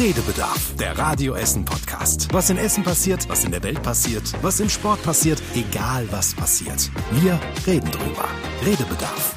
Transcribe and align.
Redebedarf, 0.00 0.76
der 0.76 0.96
Radio 0.96 1.34
Essen 1.34 1.64
Podcast. 1.64 2.32
Was 2.32 2.50
in 2.50 2.56
Essen 2.56 2.84
passiert, 2.84 3.28
was 3.28 3.44
in 3.44 3.50
der 3.50 3.64
Welt 3.64 3.82
passiert, 3.82 4.32
was 4.42 4.60
im 4.60 4.68
Sport 4.68 5.02
passiert, 5.02 5.42
egal 5.56 6.06
was 6.12 6.36
passiert. 6.36 6.88
Wir 7.10 7.40
reden 7.66 7.90
drüber. 7.90 8.28
Redebedarf. 8.64 9.34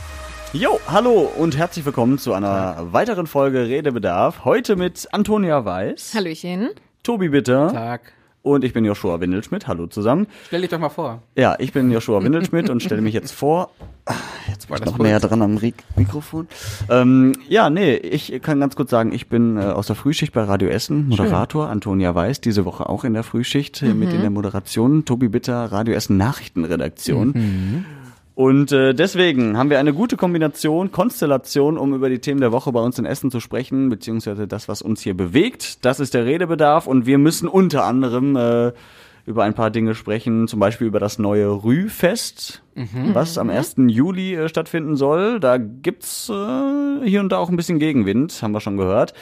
Jo, 0.54 0.80
hallo 0.88 1.32
und 1.36 1.58
herzlich 1.58 1.84
willkommen 1.84 2.20
zu 2.20 2.34
einer 2.34 2.94
weiteren 2.94 3.26
Folge 3.26 3.66
Redebedarf. 3.66 4.46
Heute 4.46 4.76
mit 4.76 5.08
Antonia 5.12 5.66
Weiß, 5.66 6.14
Hallöchen. 6.14 6.70
Tobi 7.02 7.30
Bitter 7.30 7.74
Tag. 7.74 8.14
Und 8.42 8.64
ich 8.64 8.74
bin 8.74 8.86
Joshua 8.86 9.20
Windelschmidt. 9.20 9.68
Hallo 9.68 9.88
zusammen. 9.88 10.28
Stell 10.48 10.62
dich 10.62 10.70
doch 10.70 10.80
mal 10.80 10.90
vor. 10.90 11.22
Ja, 11.36 11.56
ich 11.60 11.74
bin 11.74 11.92
Joshua 11.92 12.24
Windelschmidt 12.24 12.70
und 12.70 12.82
stelle 12.82 13.02
mich 13.02 13.14
jetzt 13.14 13.32
vor. 13.32 13.72
Ah, 14.06 14.16
Jetzt 14.50 14.70
war 14.70 14.80
ich 14.80 14.86
noch 14.86 14.98
näher 14.98 15.20
dran 15.20 15.42
am 15.42 15.60
Mikrofon. 15.96 16.48
Ähm, 16.90 17.34
ja, 17.48 17.70
nee, 17.70 17.96
ich 17.96 18.42
kann 18.42 18.60
ganz 18.60 18.76
kurz 18.76 18.90
sagen, 18.90 19.14
ich 19.14 19.28
bin 19.30 19.58
äh, 19.58 19.62
aus 19.62 19.88
der 19.88 19.96
Frühschicht 19.96 20.34
bei 20.34 20.44
Radio 20.44 20.70
Essen, 20.70 21.08
Moderator, 21.08 21.70
Antonia 21.70 22.14
Weiß, 22.16 22.42
diese 22.42 22.66
Woche 22.66 22.90
auch 22.90 23.04
in 23.04 23.14
der 23.14 23.24
Frühschicht 23.24 23.82
äh, 23.84 23.94
mit 23.94 24.12
in 24.12 24.22
der 24.22 24.30
Moderation, 24.32 25.06
Tobi 25.06 25.28
Bitter, 25.30 25.72
Radio 25.72 25.94
Essen 25.94 26.18
Nachrichtenredaktion. 26.18 27.86
Und 28.42 28.72
äh, 28.72 28.96
deswegen 28.96 29.56
haben 29.56 29.70
wir 29.70 29.78
eine 29.78 29.94
gute 29.94 30.18
Kombination, 30.18 30.92
Konstellation, 30.92 31.78
um 31.78 31.94
über 31.94 32.10
die 32.10 32.18
Themen 32.18 32.42
der 32.42 32.52
Woche 32.52 32.72
bei 32.72 32.80
uns 32.80 32.98
in 32.98 33.06
Essen 33.06 33.30
zu 33.30 33.40
sprechen, 33.40 33.90
beziehungsweise 33.90 34.48
das, 34.48 34.68
was 34.68 34.82
uns 34.82 35.00
hier 35.02 35.16
bewegt. 35.16 35.86
Das 35.86 36.00
ist 36.00 36.16
der 36.16 36.26
Redebedarf 36.26 36.88
und 36.88 37.06
wir 37.06 37.20
müssen 37.20 37.48
unter 37.48 37.84
anderem 37.84 38.36
äh, 38.36 38.72
über 39.26 39.44
ein 39.44 39.54
paar 39.54 39.70
Dinge 39.70 39.96
sprechen, 39.96 40.48
zum 40.48 40.60
Beispiel 40.60 40.88
über 40.88 41.00
das 41.00 41.20
neue 41.20 41.64
Rühfest, 41.64 42.64
was 43.14 43.38
am 43.38 43.50
1. 43.50 43.76
Juli 43.88 44.36
äh, 44.36 44.50
stattfinden 44.50 44.96
soll. 44.96 45.40
Da 45.40 45.58
gibt's 45.58 46.30
äh, 46.30 47.06
hier 47.06 47.20
und 47.20 47.32
da 47.32 47.38
auch 47.38 47.50
ein 47.50 47.56
bisschen 47.56 47.80
Gegenwind, 47.80 48.42
haben 48.42 48.54
wir 48.54 48.62
schon 48.62 48.78
gehört. 48.78 49.14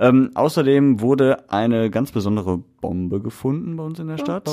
Ähm, 0.00 0.30
außerdem 0.34 1.00
wurde 1.00 1.50
eine 1.50 1.90
ganz 1.90 2.12
besondere 2.12 2.58
Bombe 2.80 3.20
gefunden 3.20 3.76
bei 3.76 3.84
uns 3.84 3.98
in 3.98 4.08
der 4.08 4.18
Stadt. 4.18 4.48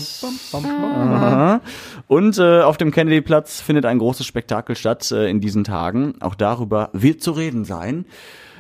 Aha. 0.54 1.62
Und 2.08 2.38
äh, 2.38 2.62
auf 2.62 2.78
dem 2.78 2.92
Kennedy-Platz 2.92 3.62
findet 3.62 3.86
ein 3.86 4.00
großes 4.00 4.26
Spektakel 4.26 4.76
statt 4.76 5.12
äh, 5.12 5.30
in 5.30 5.40
diesen 5.40 5.64
Tagen. 5.64 6.16
Auch 6.22 6.36
darüber 6.36 6.90
wird 6.94 7.22
zu 7.22 7.32
reden 7.32 7.66
sein. 7.66 8.06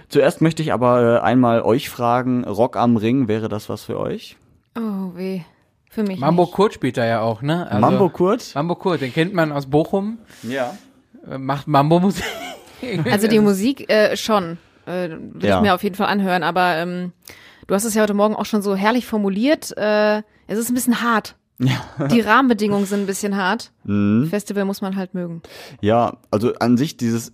Zuerst 0.09 0.41
möchte 0.41 0.61
ich 0.61 0.73
aber 0.73 1.17
äh, 1.17 1.19
einmal 1.21 1.61
euch 1.61 1.89
fragen, 1.89 2.43
Rock 2.43 2.77
am 2.77 2.97
Ring, 2.97 3.27
wäre 3.27 3.49
das 3.49 3.69
was 3.69 3.83
für 3.83 3.99
euch? 3.99 4.37
Oh, 4.77 5.15
weh. 5.15 5.41
Für 5.93 6.03
mich. 6.03 6.19
Mambo 6.19 6.43
nicht. 6.43 6.53
Kurt 6.53 6.73
spielt 6.73 6.97
da 6.97 7.05
ja 7.05 7.21
auch, 7.21 7.41
ne? 7.41 7.67
Also- 7.67 7.79
Mambo 7.79 8.09
Kurt? 8.09 8.55
Mambo 8.55 8.75
Kurt, 8.75 9.01
den 9.01 9.13
kennt 9.13 9.33
man 9.33 9.51
aus 9.51 9.67
Bochum, 9.67 10.17
Ja. 10.41 10.75
äh, 11.29 11.37
macht 11.37 11.67
Mambo-Musik. 11.67 12.23
Also 13.09 13.27
die 13.29 13.39
Musik 13.39 13.89
äh, 13.89 14.17
schon. 14.17 14.57
Äh, 14.85 15.09
will 15.11 15.21
Ja. 15.49 15.55
ich 15.57 15.61
mir 15.61 15.73
auf 15.73 15.83
jeden 15.83 15.95
Fall 15.95 16.07
anhören. 16.07 16.43
Aber 16.43 16.75
ähm, 16.75 17.13
du 17.67 17.75
hast 17.75 17.85
es 17.85 17.93
ja 17.93 18.01
heute 18.01 18.13
Morgen 18.13 18.35
auch 18.35 18.45
schon 18.45 18.61
so 18.61 18.75
herrlich 18.75 19.05
formuliert. 19.05 19.71
Äh, 19.77 20.17
es 20.47 20.57
ist 20.59 20.69
ein 20.69 20.73
bisschen 20.73 21.01
hart. 21.01 21.35
Ja. 21.59 22.07
Die 22.07 22.19
Rahmenbedingungen 22.19 22.85
sind 22.85 23.01
ein 23.01 23.05
bisschen 23.05 23.37
hart. 23.37 23.71
Mhm. 23.85 24.27
Festival 24.29 24.65
muss 24.65 24.81
man 24.81 24.97
halt 24.97 25.13
mögen. 25.13 25.41
Ja, 25.79 26.17
also 26.29 26.53
an 26.55 26.75
sich 26.75 26.97
dieses, 26.97 27.31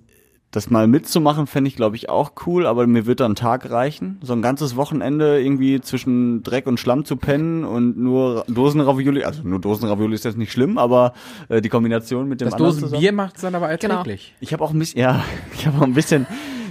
das 0.52 0.70
mal 0.72 0.88
mitzumachen, 0.88 1.46
fände 1.46 1.68
ich, 1.68 1.76
glaube 1.76 1.96
ich, 1.96 2.10
auch 2.10 2.32
cool, 2.48 2.66
aber 2.66 2.88
mir 2.88 3.06
wird 3.06 3.20
da 3.20 3.26
ein 3.28 3.36
Tag 3.36 3.70
reichen. 3.70 4.18
So 4.22 4.34
ein 4.34 4.42
ganzes 4.42 4.76
Wochenende 4.76 5.40
irgendwie 5.40 5.80
zwischen 5.80 6.42
Dreck 6.42 6.66
und 6.66 6.80
Schlamm 6.80 7.06
zu 7.06 7.18
pennen 7.18 7.64
und 7.66 7.98
nur 8.00 8.46
Dosenravioli, 8.48 9.24
also 9.24 9.44
nur 9.44 9.60
Dosenravioli 9.60 10.16
ist 10.16 10.26
jetzt 10.26 10.38
nicht 10.40 10.52
schlimm, 10.52 10.80
aber 10.80 11.14
äh, 11.50 11.62
die 11.62 11.70
Kombination 11.70 12.28
mit 12.28 12.42
dem 12.42 12.50
Das 12.50 12.58
Dosenbier 12.58 13.12
macht 13.12 13.36
es 13.36 13.42
dann 13.44 13.54
aber 13.54 13.68
Genau. 13.78 13.98
erträglich. 13.98 14.34
Ich 14.40 14.52
habe 14.52 14.64
auch 14.64 14.72
ein 14.74 14.80
bisschen, 14.80 15.00
ja, 15.00 15.24
ich 15.54 15.68
habe 15.68 15.78
auch 15.78 15.84
ein 15.84 15.94
bisschen, 15.94 16.26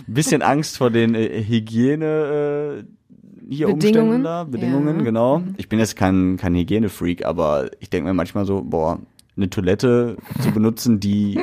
bisschen 0.08 0.42
Angst 0.42 0.76
vor 0.76 0.90
den 0.90 1.14
äh, 1.14 1.44
Hygiene 1.44 2.82
äh, 2.82 2.84
hier 3.48 3.68
Bedingungen? 3.68 3.72
Umständen 3.72 4.24
da, 4.24 4.44
Bedingungen, 4.44 4.96
Ja. 4.98 5.04
genau. 5.04 5.42
Ich 5.56 5.68
bin 5.68 5.78
jetzt 5.78 5.94
kein 5.96 6.36
kein 6.36 6.54
Hygienefreak, 6.54 7.24
aber 7.24 7.70
ich 7.80 7.88
denke 7.90 8.08
mir 8.08 8.14
manchmal 8.14 8.44
so, 8.44 8.62
boah, 8.62 8.98
eine 9.36 9.48
Toilette 9.48 10.16
zu 10.42 10.50
benutzen, 10.50 10.98
die 11.00 11.38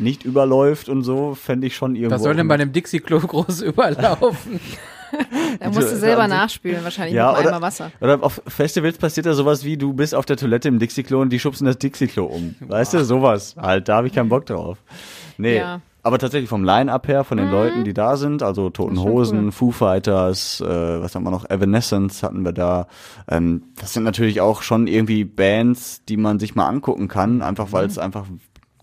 nicht 0.00 0.24
überläuft 0.24 0.88
und 0.88 1.02
so, 1.02 1.34
fände 1.34 1.66
ich 1.66 1.76
schon 1.76 1.94
irgendwo. 1.96 2.14
Was 2.16 2.22
soll 2.22 2.34
denn 2.36 2.48
bei 2.48 2.54
einem 2.54 2.72
Dixie-Klo 2.72 3.20
groß 3.26 3.62
überlaufen? 3.62 4.60
Da 5.60 5.70
musst 5.70 5.90
du 5.90 5.96
selber 5.96 6.28
nachspülen, 6.28 6.84
wahrscheinlich 6.84 7.14
ja, 7.14 7.28
mit 7.28 7.38
einem 7.38 7.46
oder, 7.46 7.56
Eimer 7.56 7.66
Wasser. 7.66 7.90
oder 8.00 8.22
auf 8.22 8.42
Festivals 8.46 8.98
passiert 8.98 9.24
ja 9.26 9.32
sowas 9.32 9.64
wie, 9.64 9.76
du 9.78 9.94
bist 9.94 10.14
auf 10.14 10.26
der 10.26 10.36
Toilette 10.36 10.68
im 10.68 10.78
Dixie-Klo 10.78 11.22
und 11.22 11.30
die 11.30 11.38
schubsen 11.40 11.66
das 11.66 11.78
Dixie-Klo 11.78 12.26
um. 12.26 12.54
Weißt 12.60 12.92
du, 12.94 13.02
sowas. 13.04 13.56
Halt, 13.58 13.88
da 13.88 13.96
habe 13.96 14.06
ich 14.08 14.12
keinen 14.12 14.28
Bock 14.28 14.44
drauf. 14.46 14.78
Nee. 15.38 15.56
Ja. 15.56 15.78
Mhm. 15.78 15.82
Aber 16.04 16.18
tatsächlich 16.18 16.48
vom 16.48 16.64
Line-Up 16.64 17.06
her, 17.08 17.24
von 17.24 17.36
den 17.36 17.50
Leuten, 17.50 17.84
die 17.84 17.92
da 17.92 18.16
sind, 18.16 18.42
also 18.42 18.70
Toten 18.70 18.98
Hosen, 19.02 19.46
cool. 19.46 19.52
Foo 19.52 19.70
Fighters, 19.72 20.60
äh, 20.60 20.66
was 21.02 21.14
haben 21.14 21.24
wir 21.24 21.30
noch, 21.30 21.50
Evanescence 21.50 22.22
hatten 22.22 22.44
wir 22.44 22.52
da. 22.52 22.86
Ähm, 23.28 23.64
das 23.78 23.92
sind 23.94 24.04
natürlich 24.04 24.40
auch 24.40 24.62
schon 24.62 24.86
irgendwie 24.86 25.24
Bands, 25.24 26.02
die 26.08 26.16
man 26.16 26.38
sich 26.38 26.54
mal 26.54 26.66
angucken 26.68 27.08
kann, 27.08 27.42
einfach 27.42 27.72
weil 27.72 27.84
Mhm. 27.84 27.90
es 27.90 27.98
einfach 27.98 28.24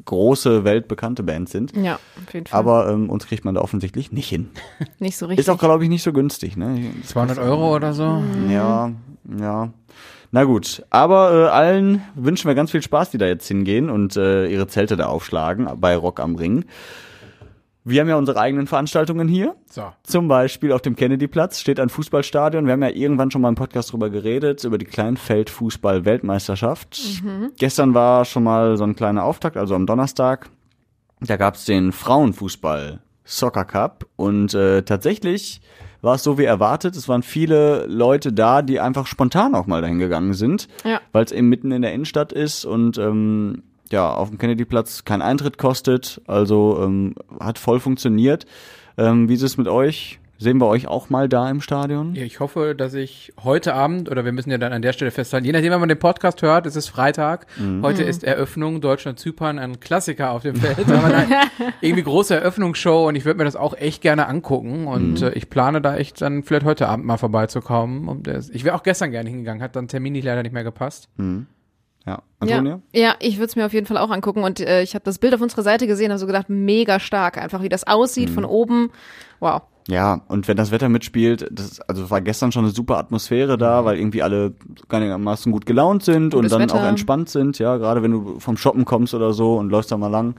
große, 0.05 0.63
weltbekannte 0.63 1.23
Bands 1.23 1.51
sind. 1.51 1.75
Ja, 1.75 1.95
auf 1.95 2.33
jeden 2.33 2.47
Fall. 2.47 2.59
Aber 2.59 2.89
ähm, 2.89 3.09
uns 3.09 3.27
kriegt 3.27 3.45
man 3.45 3.55
da 3.55 3.61
offensichtlich 3.61 4.11
nicht 4.11 4.29
hin. 4.29 4.49
nicht 4.99 5.17
so 5.17 5.25
richtig. 5.25 5.47
Ist 5.47 5.49
auch, 5.49 5.59
glaube 5.59 5.83
ich, 5.83 5.89
nicht 5.89 6.03
so 6.03 6.13
günstig. 6.13 6.57
Ne? 6.57 6.93
Das 7.01 7.09
200 7.09 7.39
Euro 7.39 7.75
oder 7.75 7.93
so? 7.93 8.23
ja, 8.49 8.91
ja. 9.39 9.69
Na 10.31 10.43
gut, 10.43 10.83
aber 10.89 11.33
äh, 11.33 11.47
allen 11.47 12.01
wünschen 12.15 12.49
wir 12.49 12.55
ganz 12.55 12.71
viel 12.71 12.81
Spaß, 12.81 13.11
die 13.11 13.17
da 13.17 13.25
jetzt 13.25 13.47
hingehen 13.47 13.89
und 13.89 14.17
äh, 14.17 14.47
ihre 14.47 14.67
Zelte 14.67 14.97
da 14.97 15.05
aufschlagen 15.05 15.69
bei 15.77 15.95
Rock 15.95 16.19
am 16.19 16.35
Ring. 16.35 16.65
Wir 17.87 18.01
haben 18.01 18.09
ja 18.09 18.15
unsere 18.15 18.39
eigenen 18.39 18.65
Veranstaltungen 18.65 19.27
hier. 19.27 19.55
So. 19.69 19.83
Zum 20.03 20.27
Beispiel 20.27 20.71
auf 20.71 20.81
dem 20.81 20.95
Kennedy-Platz 20.95 21.59
steht 21.61 21.79
ein 21.79 21.89
Fußballstadion. 21.89 22.65
Wir 22.65 22.73
haben 22.73 22.81
ja 22.81 22.89
irgendwann 22.89 23.29
schon 23.29 23.41
mal 23.41 23.49
im 23.49 23.55
Podcast 23.55 23.91
drüber 23.93 24.09
geredet, 24.09 24.63
über 24.63 24.79
die 24.79 24.85
Kleinfeldfußball-Weltmeisterschaft. 24.85 26.99
Gestern 27.57 27.93
war 27.93 28.25
schon 28.25 28.43
mal 28.43 28.77
so 28.77 28.83
ein 28.83 28.95
kleiner 28.95 29.23
Auftakt, 29.23 29.57
also 29.57 29.75
am 29.75 29.85
Donnerstag. 29.85 30.49
Da 31.21 31.37
gab's 31.37 31.65
den 31.65 31.91
Frauenfußball 31.91 32.99
Soccer 33.23 33.65
Cup 33.65 34.05
und 34.15 34.53
äh, 34.53 34.83
tatsächlich 34.83 35.61
war 36.01 36.15
es 36.15 36.23
so 36.23 36.37
wie 36.37 36.43
erwartet. 36.43 36.95
Es 36.95 37.09
waren 37.09 37.23
viele 37.23 37.87
Leute 37.87 38.31
da, 38.31 38.61
die 38.61 38.79
einfach 38.79 39.07
spontan 39.07 39.55
auch 39.55 39.65
mal 39.65 39.81
dahin 39.81 39.97
gegangen 39.97 40.33
sind, 40.33 40.67
Ja. 40.83 41.01
weil 41.11 41.25
es 41.25 41.31
eben 41.31 41.49
mitten 41.49 41.71
in 41.71 41.81
der 41.81 41.93
Innenstadt 41.93 42.31
ist 42.31 42.65
und 42.65 42.97
ähm, 42.99 43.63
ja 43.95 44.13
auf 44.13 44.29
dem 44.29 44.37
Kennedy-Platz 44.37 45.05
kein 45.05 45.21
Eintritt 45.21 45.57
kostet. 45.57 46.21
Also 46.27 46.79
ähm, 46.83 47.15
hat 47.39 47.57
voll 47.57 47.79
funktioniert. 47.79 48.45
Ähm, 48.97 49.27
wie 49.27 49.33
ist 49.33 49.41
es 49.41 49.57
mit 49.57 49.67
euch? 49.67 50.19
Sehen 50.37 50.59
wir 50.59 50.67
euch 50.67 50.85
auch 50.87 51.09
mal 51.09 51.29
da 51.29 51.49
im 51.49 51.61
Stadion? 51.61 52.13
Ja, 52.13 52.23
ich 52.23 52.41
hoffe, 52.41 52.75
dass 52.75 52.93
ich 52.93 53.31
heute 53.41 53.73
Abend, 53.73 54.11
oder 54.11 54.25
wir 54.25 54.33
müssen 54.33 54.51
ja 54.51 54.57
dann 54.57 54.73
an 54.73 54.81
der 54.81 54.91
Stelle 54.91 55.11
festhalten, 55.11 55.45
je 55.45 55.53
nachdem, 55.53 55.71
wenn 55.71 55.79
man 55.79 55.87
den 55.87 55.97
Podcast 55.97 56.41
hört, 56.41 56.65
es 56.65 56.75
ist 56.75 56.89
Freitag. 56.89 57.47
Heute 57.81 58.03
ist 58.03 58.25
Eröffnung 58.25 58.81
Deutschland-Zypern, 58.81 59.59
ein 59.59 59.79
Klassiker 59.79 60.31
auf 60.31 60.41
dem 60.41 60.57
Feld. 60.57 60.91
Aber 60.91 61.07
nein, 61.07 61.29
irgendwie 61.81 62.03
große 62.03 62.35
Eröffnungsshow 62.35 63.07
und 63.07 63.15
ich 63.15 63.23
würde 63.23 63.37
mir 63.37 63.45
das 63.45 63.55
auch 63.55 63.77
echt 63.77 64.01
gerne 64.01 64.27
angucken. 64.27 64.87
Und 64.87 65.21
äh, 65.21 65.31
ich 65.35 65.49
plane 65.49 65.79
da 65.79 65.95
echt 65.95 66.21
dann 66.21 66.43
vielleicht 66.43 66.65
heute 66.65 66.89
Abend 66.89 67.05
mal 67.05 67.17
vorbeizukommen. 67.17 68.09
Und 68.09 68.27
das, 68.27 68.49
ich 68.49 68.65
wäre 68.65 68.75
auch 68.75 68.83
gestern 68.83 69.11
gerne 69.11 69.29
hingegangen, 69.29 69.63
hat 69.63 69.77
dann 69.77 69.87
terminlich 69.87 70.25
leider 70.25 70.43
nicht 70.43 70.53
mehr 70.53 70.65
gepasst. 70.65 71.07
Ja. 72.05 72.21
Antonia? 72.39 72.81
Ja, 72.93 73.01
ja 73.01 73.15
ich 73.19 73.37
würde 73.37 73.47
es 73.47 73.55
mir 73.55 73.65
auf 73.65 73.73
jeden 73.73 73.87
Fall 73.87 73.97
auch 73.97 74.11
angucken. 74.11 74.43
Und 74.43 74.59
äh, 74.59 74.81
ich 74.83 74.93
habe 74.95 75.03
das 75.05 75.19
Bild 75.19 75.33
auf 75.33 75.41
unserer 75.41 75.63
Seite 75.63 75.87
gesehen, 75.87 76.11
habe 76.11 76.19
so 76.19 76.27
gedacht, 76.27 76.49
mega 76.49 76.99
stark. 76.99 77.37
Einfach 77.37 77.61
wie 77.63 77.69
das 77.69 77.85
aussieht 77.87 78.29
Mhm. 78.29 78.33
von 78.33 78.45
oben. 78.45 78.91
Wow. 79.39 79.63
Ja, 79.87 80.21
und 80.29 80.47
wenn 80.47 80.57
das 80.57 80.71
Wetter 80.71 80.89
mitspielt, 80.89 81.47
das, 81.51 81.79
also 81.81 82.09
war 82.09 82.19
gestern 82.19 82.51
schon 82.51 82.65
eine 82.65 82.73
super 82.73 82.97
Atmosphäre 82.97 83.55
da, 83.55 83.85
weil 83.85 83.99
irgendwie 83.99 84.23
alle 84.23 84.53
einigermaßen 84.89 85.51
gut 85.51 85.67
gelaunt 85.67 86.03
sind 86.03 86.33
Gutes 86.33 86.51
und 86.51 86.51
dann 86.59 86.67
Wetter. 86.69 86.81
auch 86.81 86.87
entspannt 86.87 87.29
sind, 87.29 87.59
ja, 87.59 87.77
gerade 87.77 88.01
wenn 88.01 88.09
du 88.09 88.39
vom 88.39 88.57
Shoppen 88.57 88.85
kommst 88.85 89.13
oder 89.13 89.31
so 89.33 89.57
und 89.57 89.69
läufst 89.69 89.91
da 89.91 89.97
mal 89.97 90.07
lang, 90.07 90.35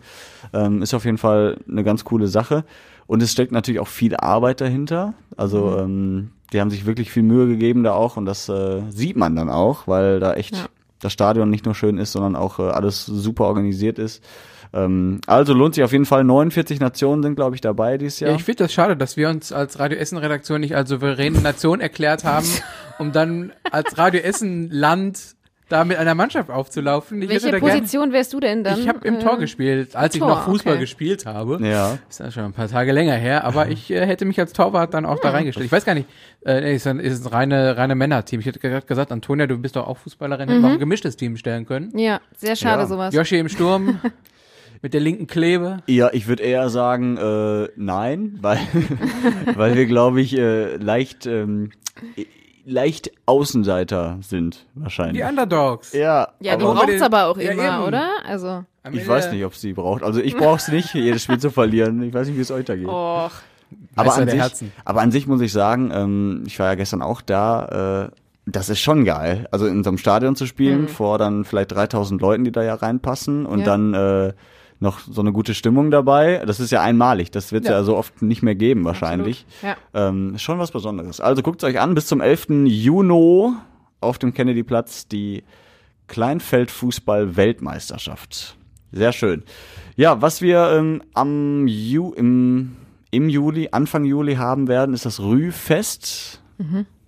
ähm, 0.53 0.83
ist 0.83 0.95
auf 0.95 1.05
jeden 1.05 1.19
Fall 1.19 1.59
eine 1.71 1.85
ganz 1.85 2.05
coole 2.05 2.27
Sache. 2.27 2.65
Und 3.07 3.23
es 3.23 3.31
steckt 3.31 3.53
natürlich 3.53 3.79
auch 3.81 3.87
viel 3.87 4.17
Arbeit 4.17 4.61
dahinter. 4.61 5.15
Also 5.37 5.79
ähm, 5.79 6.33
die 6.53 6.61
haben 6.61 6.71
sich 6.71 6.85
wirklich 6.87 7.13
viel 7.13 7.23
Mühe 7.23 7.47
gegeben 7.47 7.85
da 7.85 7.93
auch 7.93 8.17
und 8.17 8.27
das 8.27 8.49
äh, 8.49 8.83
sieht 8.91 9.17
man 9.17 9.37
dann 9.37 9.49
auch, 9.49 9.87
weil 9.87 10.19
da 10.19 10.35
echt 10.35 10.57
Ja. 10.57 10.65
Das 11.01 11.13
Stadion 11.13 11.51
nicht 11.51 11.65
nur 11.65 11.75
schön 11.75 11.99
ist, 11.99 12.13
sondern 12.13 12.37
auch 12.37 12.59
äh, 12.59 12.63
alles 12.63 13.07
super 13.07 13.45
organisiert 13.45 13.99
ist. 13.99 14.23
Ähm, 14.73 15.21
also 15.27 15.55
lohnt 15.55 15.75
sich 15.75 15.85
auf 15.85 15.93
jeden 15.93 16.07
Fall. 16.07 16.25
49 16.25 16.81
Nationen 16.81 17.23
sind, 17.23 17.37
glaube 17.37 17.55
ich, 17.55 17.61
dabei 17.61 17.99
dieses 17.99 18.21
Ja, 18.21 18.29
Jahr. 18.29 18.37
ich 18.37 18.45
finde 18.45 18.65
das 18.65 18.73
schade, 18.73 18.97
dass 18.97 19.17
wir 19.17 19.29
uns 19.29 19.53
als 19.53 19.79
Radio 19.79 19.99
Essen 19.99 20.19
Redaktion 20.19 20.61
nicht 20.61 20.75
als 20.75 20.89
souveräne 20.91 21.41
Nation 21.41 21.81
erklärt 21.81 22.25
haben, 22.25 22.47
um 22.99 23.13
dann 23.13 23.53
als 23.71 23.97
Radio 23.99 24.21
Essen 24.21 24.69
Land 24.71 25.36
da 25.69 25.85
mit 25.85 25.97
einer 25.97 26.15
Mannschaft 26.15 26.49
aufzulaufen. 26.51 27.21
Ich 27.23 27.29
Welche 27.29 27.51
da 27.51 27.59
gern, 27.59 27.71
Position 27.71 28.13
wärst 28.13 28.33
du 28.33 28.39
denn 28.41 28.63
dann? 28.63 28.79
ich 28.79 28.87
habe 28.89 29.07
im 29.07 29.17
Äh, 29.17 29.19
Tor 29.19 29.37
gespielt, 29.39 29.97
als 29.97 30.15
ich 30.15 30.21
Tor, 30.21 30.29
noch 30.29 30.45
Fußball 30.45 30.75
okay. 30.75 30.81
gespielt 30.83 31.27
habe. 31.27 31.59
ja. 31.67 31.99
Ist 32.09 32.21
ja 32.21 32.31
schon 32.31 32.45
ein 32.45 32.53
paar 32.53 32.69
Tage 32.69 32.93
länger 32.93 33.15
her, 33.15 33.45
aber 33.45 33.69
ich 33.69 33.91
äh, 33.91 34.07
hätte 34.07 34.25
mich 34.27 34.39
als 34.39 34.53
Torwart 34.53 34.95
dann 34.95 35.05
auch 35.05 35.19
da 35.19 35.31
reingestellt. 35.31 35.67
Ich 35.67 35.73
weiß 35.73 35.85
gar 35.85 35.95
nicht, 35.95 36.09
äh, 36.47 36.75
ist 36.75 36.87
ein, 36.87 37.01
ist 37.01 37.27
ein 37.27 37.33
reine, 37.33 37.77
reine 37.77 37.95
Männerteam. 37.97 38.39
Ich 38.41 38.47
hätte 38.47 38.61
gerade 38.61 38.87
gesagt, 38.87 39.11
Antonia, 39.11 39.47
du 39.49 39.59
bist 39.59 39.75
doch 39.77 39.87
auch 39.89 39.99
Fußballerin, 39.99 40.49
hätten 40.49 40.63
wir 40.63 40.69
auch 40.69 40.73
ein 40.75 40.79
gemischtes 40.79 41.17
Team 41.17 41.37
stellen 41.37 41.67
können. 41.67 41.97
Ja, 41.99 42.21
sehr 42.37 42.55
schade 42.55 42.83
Ja. 42.83 42.87
sowas. 42.87 43.13
Yoshi 43.15 43.39
im 43.39 43.49
Sturm, 43.49 43.99
mit 44.83 44.95
der 44.95 45.01
linken 45.01 45.27
Klebe. 45.27 45.79
Ja, 45.89 46.11
ich 46.13 46.29
würde 46.29 46.45
eher 46.45 46.69
sagen, 46.69 47.17
äh, 47.17 47.69
nein, 47.75 48.39
weil, 48.41 48.59
weil 49.57 49.75
wir, 49.75 49.87
glaube 49.87 50.21
ich, 50.21 50.39
äh, 50.39 50.77
leicht 50.77 51.27
ähm, 51.27 51.71
leicht 52.69 53.11
Außenseiter 53.27 54.19
sind, 54.23 54.67
wahrscheinlich. 54.75 55.23
Die 55.23 55.29
Underdogs. 55.29 55.93
ja, 55.93 56.29
Ja, 56.41 56.57
die 56.57 56.65
Aber- 56.65 56.75
braucht's 56.75 57.01
aber 57.01 57.27
auch 57.27 57.39
Ja, 57.39 57.53
immer, 57.53 57.77
eben. 57.79 57.85
oder? 57.87 58.09
Also, 58.27 58.65
ich 58.93 59.07
weiß 59.07 59.31
nicht, 59.33 59.45
ob 59.45 59.55
sie 59.55 59.73
braucht. 59.73 60.03
Also 60.03 60.21
ich 60.21 60.37
brauche 60.37 60.57
es 60.57 60.69
nicht, 60.69 60.93
jedes 60.95 61.23
Spiel 61.25 61.39
zu 61.39 61.51
verlieren. 61.51 62.03
Ich 62.03 62.13
weiß 62.13 62.27
nicht, 62.29 62.37
wie 62.37 62.41
es 62.43 62.51
euch 62.51 62.65
da 62.65 62.75
geht. 62.77 62.87
och. 62.89 63.31
aber, 63.97 64.15
an 64.15 64.29
sich, 64.29 64.39
Herzen. 64.41 64.73
aber 64.85 65.01
an 65.01 65.11
sich 65.11 65.27
muss 65.27 65.41
ich 65.41 65.53
sagen, 65.53 65.91
ähm, 65.93 66.45
ich 66.47 66.59
war 66.59 66.67
ja 66.67 66.75
gestern 66.75 67.03
auch 67.03 67.21
da, 67.21 68.07
äh, 68.07 68.17
das 68.47 68.69
ist 68.69 68.79
schon 68.81 69.05
geil. 69.05 69.49
Also 69.51 69.67
in 69.67 69.83
so 69.83 69.91
einem 69.91 69.99
Stadion 69.99 70.37
zu 70.37 70.47
spielen, 70.47 70.87
vor 70.89 71.19
dann 71.19 71.45
vielleicht 71.45 71.73
3000 71.73 72.21
Leuten, 72.21 72.45
die 72.45 72.53
da 72.53 72.63
ja 72.63 72.75
reinpassen 72.75 73.45
und 73.47 73.61
Ja. 73.61 73.65
dann 73.65 73.95
äh, 73.95 74.33
noch 74.81 75.01
so 75.01 75.21
eine 75.21 75.33
gute 75.33 75.55
Stimmung 75.55 75.91
dabei. 75.91 76.43
Das 76.47 76.61
ist 76.61 76.71
ja 76.71 76.83
einmalig. 76.83 77.31
Das 77.31 77.53
wird 77.53 77.65
es 77.65 77.71
ja. 77.71 77.79
Ja. 77.79 77.85
so 77.85 77.97
oft 77.97 78.21
nicht 78.23 78.43
mehr 78.43 78.55
geben 78.55 78.85
wahrscheinlich. 78.85 79.47
Ja. 79.63 79.77
Ähm, 79.95 80.39
schon 80.39 80.59
was 80.59 80.71
Besonderes. 80.71 81.21
Also 81.21 81.43
guckt 81.43 81.65
euch 81.65 81.81
an, 81.81 81.95
bis 81.95 82.07
zum 82.07 82.21
11. 82.21 82.49
Juni 82.67 83.53
auf 84.01 84.19
dem 84.19 84.35
Kennedyplatz 84.35 85.09
die 85.09 85.43
Kleinfeldfußball-Weltmeisterschaft. 86.09 88.57
Sehr 88.93 89.13
schön. 89.13 89.43
Ja, 89.97 90.23
was 90.23 90.43
wir 90.43 90.71
ähm, 90.73 91.03
am 91.15 91.67
Ju 91.67 92.13
im, 92.13 92.77
im 93.11 93.29
Juli, 93.29 93.71
Anfang 93.73 94.05
Juli 94.05 94.37
haben 94.37 94.69
werden, 94.69 94.95
ist 94.95 95.07
das 95.07 95.19
Rühfest. 95.21 96.41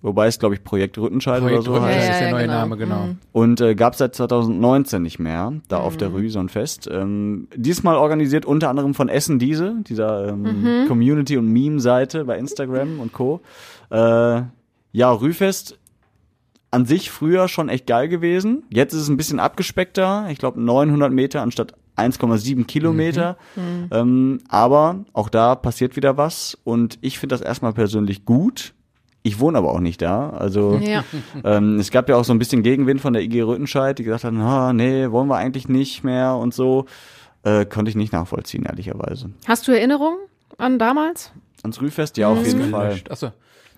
Wobei 0.01 0.27
es, 0.27 0.39
glaube 0.39 0.55
ich, 0.55 0.63
Projekt 0.63 0.97
Rüttenscheid 0.97 1.41
Projekt 1.41 1.59
oder 1.59 1.65
so 1.65 1.73
Rüttenscheid 1.73 1.97
heißt. 1.97 2.07
Ja, 2.07 2.13
ist 2.13 2.21
der 2.21 2.31
neue 2.31 2.41
genau. 2.43 2.53
Name, 2.53 2.77
genau. 2.77 3.05
Mhm. 3.07 3.17
Und 3.33 3.61
äh, 3.61 3.75
gab 3.75 3.95
seit 3.95 4.15
2019 4.15 5.01
nicht 5.01 5.19
mehr, 5.19 5.53
da 5.67 5.79
auf 5.79 5.97
der 5.97 6.09
Rue 6.09 6.29
so 6.29 6.39
ein 6.39 6.47
Fest. 6.47 6.89
Ähm, 6.91 7.47
diesmal 7.55 7.97
organisiert 7.97 8.45
unter 8.45 8.69
anderem 8.69 8.93
von 8.93 9.09
Essen 9.09 9.39
Diese, 9.39 9.75
dieser 9.81 10.29
ähm, 10.29 10.85
Community- 10.87 11.37
und 11.37 11.47
Meme-Seite 11.47 12.23
bei 12.25 12.37
Instagram 12.37 12.99
und 12.99 13.11
Co. 13.11 13.41
Äh, 13.91 14.41
ja, 14.91 15.11
Rühfest 15.11 15.77
an 16.71 16.85
sich 16.85 17.11
früher 17.11 17.47
schon 17.47 17.67
echt 17.67 17.87
geil 17.87 18.07
gewesen. 18.07 18.63
Jetzt 18.69 18.93
ist 18.93 19.01
es 19.01 19.09
ein 19.09 19.17
bisschen 19.17 19.39
abgespeckter. 19.39 20.27
Ich 20.29 20.37
glaube 20.37 20.61
900 20.61 21.11
Meter 21.11 21.41
anstatt 21.41 21.73
1,7 21.97 22.65
Kilometer. 22.65 23.37
Ähm, 23.91 24.39
aber 24.47 25.03
auch 25.13 25.29
da 25.29 25.55
passiert 25.55 25.95
wieder 25.95 26.17
was. 26.17 26.57
Und 26.63 26.97
ich 27.01 27.19
finde 27.19 27.33
das 27.33 27.41
erstmal 27.41 27.73
persönlich 27.73 28.23
gut. 28.25 28.73
Ich 29.29 29.39
wohne 29.39 29.59
aber 29.59 29.71
auch 29.71 29.79
nicht 29.79 30.01
da. 30.01 30.31
Also 30.31 30.79
Ja. 30.81 31.03
ähm, 31.43 31.77
es 31.79 31.91
gab 31.91 32.09
ja 32.09 32.15
auch 32.15 32.23
so 32.25 32.33
ein 32.33 32.39
bisschen 32.39 32.63
Gegenwind 32.63 32.99
von 32.99 33.13
der 33.13 33.21
IG 33.21 33.41
Rüttenscheid, 33.43 33.97
die 33.99 34.03
gesagt 34.03 34.23
haben, 34.23 34.41
ah, 34.41 34.73
nee, 34.73 35.11
wollen 35.11 35.27
wir 35.27 35.35
eigentlich 35.37 35.69
nicht 35.69 36.03
mehr 36.03 36.35
und 36.35 36.51
so. 36.53 36.85
Äh, 37.43 37.65
konnte 37.65 37.89
ich 37.89 37.95
nicht 37.95 38.11
nachvollziehen, 38.11 38.63
ehrlicherweise. 38.65 39.29
Hast 39.47 39.67
du 39.67 39.71
Erinnerungen 39.71 40.17
an 40.57 40.79
damals? 40.79 41.31
Ans 41.61 41.79
Rühfest, 41.79 42.17
ja, 42.17 42.27
auf 42.29 42.43
jeden 42.45 42.69
Fall. 42.71 42.99
Achso. 43.09 43.31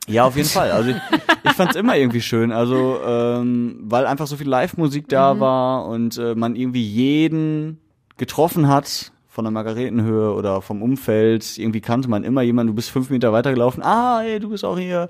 Ja, 0.07 0.23
auf 0.25 0.35
jeden 0.37 0.47
Fall. 0.49 0.71
Also 0.71 0.91
ich, 0.91 0.95
ich 1.43 1.51
fand 1.51 1.71
es 1.71 1.75
immer 1.75 1.95
irgendwie 1.97 2.21
schön. 2.21 2.51
Also, 2.51 2.97
ähm, 3.05 3.77
weil 3.83 4.07
einfach 4.07 4.25
so 4.27 4.35
viel 4.37 4.47
Live-Musik 4.47 5.09
da 5.09 5.39
war 5.39 5.85
und 5.85 6.17
äh, 6.17 6.33
man 6.33 6.55
irgendwie 6.55 6.83
jeden 6.83 7.79
getroffen 8.17 8.67
hat 8.67 9.11
von 9.33 9.45
der 9.45 9.51
Margaretenhöhe 9.51 10.33
oder 10.33 10.61
vom 10.61 10.81
Umfeld. 10.81 11.57
Irgendwie 11.57 11.79
kannte 11.79 12.09
man 12.09 12.25
immer 12.25 12.41
jemanden, 12.41 12.71
du 12.71 12.75
bist 12.75 12.89
fünf 12.89 13.09
Meter 13.09 13.31
weitergelaufen, 13.31 13.81
ah, 13.81 14.21
ey, 14.23 14.41
du 14.41 14.49
bist 14.49 14.65
auch 14.65 14.77
hier 14.77 15.09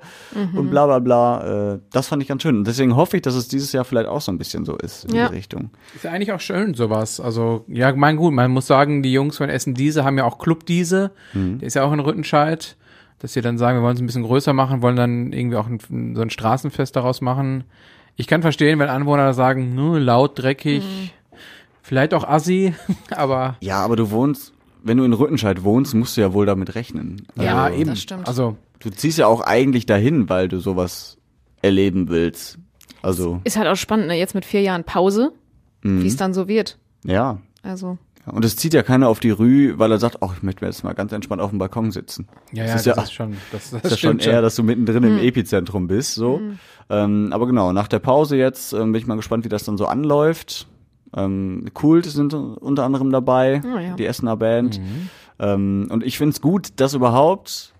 und 0.55 0.69
bla 0.69 0.85
bla 0.85 0.99
bla. 0.99 1.73
Äh, 1.73 1.79
das 1.91 2.07
fand 2.07 2.21
ich 2.21 2.29
ganz 2.29 2.43
schön. 2.43 2.57
Und 2.59 2.67
deswegen 2.67 2.95
hoffe 2.95 3.17
ich, 3.17 3.23
dass 3.23 3.33
es 3.33 3.47
dieses 3.47 3.71
Jahr 3.71 3.83
vielleicht 3.83 4.07
auch 4.07 4.21
so 4.21 4.31
ein 4.31 4.37
bisschen 4.37 4.63
so 4.63 4.77
ist 4.77 5.05
in 5.05 5.15
Ja. 5.15 5.27
die 5.29 5.35
Richtung. 5.37 5.71
Ist 5.95 6.03
ja 6.03 6.11
eigentlich 6.11 6.31
auch 6.33 6.39
schön, 6.39 6.75
sowas. 6.75 7.19
Also, 7.19 7.65
ja, 7.67 7.91
mein 7.95 8.15
gut, 8.15 8.31
man 8.33 8.51
muss 8.51 8.67
sagen, 8.67 9.01
die 9.01 9.11
Jungs 9.11 9.37
von 9.37 9.49
Essen 9.49 9.73
Diese 9.73 10.05
haben 10.05 10.19
ja 10.19 10.23
auch 10.25 10.37
Club 10.37 10.67
Diese. 10.67 11.11
Der 11.33 11.65
ist 11.67 11.73
ja 11.73 11.83
auch 11.83 11.91
in 11.91 11.99
Rüttenscheid. 11.99 12.77
Dass 13.17 13.33
sie 13.33 13.41
dann 13.41 13.57
sagen, 13.59 13.77
wir 13.79 13.83
wollen 13.83 13.95
es 13.95 14.01
ein 14.01 14.07
bisschen 14.07 14.23
größer 14.23 14.51
machen, 14.53 14.81
wollen 14.81 14.95
dann 14.95 15.31
irgendwie 15.33 15.55
auch 15.57 15.67
ein, 15.67 15.79
so 16.15 16.21
ein 16.21 16.29
Straßenfest 16.31 16.95
daraus 16.95 17.21
machen. 17.21 17.63
Ich 18.15 18.25
kann 18.27 18.41
verstehen, 18.41 18.77
wenn 18.79 18.89
Anwohner 18.89 19.33
sagen, 19.33 19.73
"Nö, 19.75 19.99
laut, 19.99 20.39
dreckig, 20.39 21.13
vielleicht 21.81 22.13
auch 22.13 22.23
assi, 22.27 22.73
aber 23.11 23.57
Ja, 23.61 23.81
aber 23.83 23.95
du 23.95 24.11
wohnst, 24.11 24.53
wenn 24.83 24.97
du 24.97 25.03
in 25.03 25.13
Rüttenscheid 25.13 25.63
wohnst, 25.63 25.93
musst 25.93 26.17
du 26.17 26.21
ja 26.21 26.33
wohl 26.33 26.45
damit 26.45 26.75
rechnen. 26.75 27.25
Ja, 27.39 27.65
Also, 27.65 27.77
eben. 27.79 27.89
das 27.89 28.01
stimmt. 28.01 28.27
Also, 28.27 28.57
Du 28.79 28.89
ziehst 28.89 29.19
ja 29.19 29.27
auch 29.27 29.41
eigentlich 29.41 29.85
dahin, 29.85 30.27
weil 30.27 30.47
du 30.47 30.59
sowas 30.59 31.17
erleben 31.61 32.09
willst. 32.09 32.57
Also, 33.03 33.39
Ist 33.43 33.57
halt 33.57 33.67
auch 33.67 33.75
spannend, 33.75 34.07
ne? 34.07 34.17
Jetzt 34.17 34.33
mit 34.33 34.43
vier 34.43 34.61
Jahren 34.61 34.83
Pause, 34.83 35.33
wie 35.83 36.07
es 36.07 36.15
dann 36.17 36.33
so 36.33 36.47
wird. 36.47 36.79
ja. 37.03 37.39
Also, 37.63 37.99
Und 38.25 38.43
es 38.43 38.55
zieht 38.55 38.73
ja 38.73 38.81
keiner 38.81 39.07
auf 39.07 39.19
die 39.19 39.29
Rue, 39.29 39.77
weil 39.77 39.91
er 39.91 39.99
sagt, 39.99 40.23
ach, 40.23 40.33
ich 40.37 40.41
möchte 40.41 40.63
mir 40.65 40.69
jetzt 40.71 40.83
mal 40.83 40.93
ganz 40.93 41.11
entspannt 41.11 41.43
auf 41.43 41.51
dem 41.51 41.59
Balkon 41.59 41.91
sitzen. 41.91 42.27
ja, 42.51 42.63
Das 42.63 42.71
ja, 42.71 42.75
ist 42.77 42.87
das 42.87 42.95
ja- 42.97 43.03
ist 43.03 43.13
schon, 43.13 43.37
das, 43.51 43.69
das, 43.69 43.83
ist 43.83 43.91
ja 43.91 43.97
schon 43.97 44.17
eher, 44.19 44.41
dass 44.41 44.55
du 44.55 44.63
mittendrin 44.63 45.03
im 45.03 45.19
Epizentrum 45.19 45.87
bist, 45.87 46.15
so. 46.15 46.41
Ähm, 46.89 47.29
aber 47.33 47.45
genau, 47.45 47.71
nach 47.71 47.87
der 47.87 47.99
Pause 47.99 48.35
jetzt 48.35 48.73
ähm, 48.73 48.93
bin 48.93 48.95
ich 49.01 49.05
mal 49.05 49.15
gespannt, 49.15 49.45
wie 49.45 49.49
das 49.49 49.63
dann 49.63 49.77
so 49.77 49.85
anläuft. 49.85 50.67
Ähm, 51.15 51.65
Kult 51.73 52.05
sind 52.05 52.33
unter 52.33 52.83
anderem 52.83 53.11
dabei, 53.11 53.61
Ah, 53.65 53.79
ja. 53.79 53.95
die 53.95 54.05
Essener 54.05 54.37
Band. 54.37 54.79
Ähm, 55.39 55.87
und 55.91 56.03
ich 56.05 56.17
find's 56.17 56.39
gut, 56.41 56.69
dass 56.77 56.93
überhaupt 56.93 57.73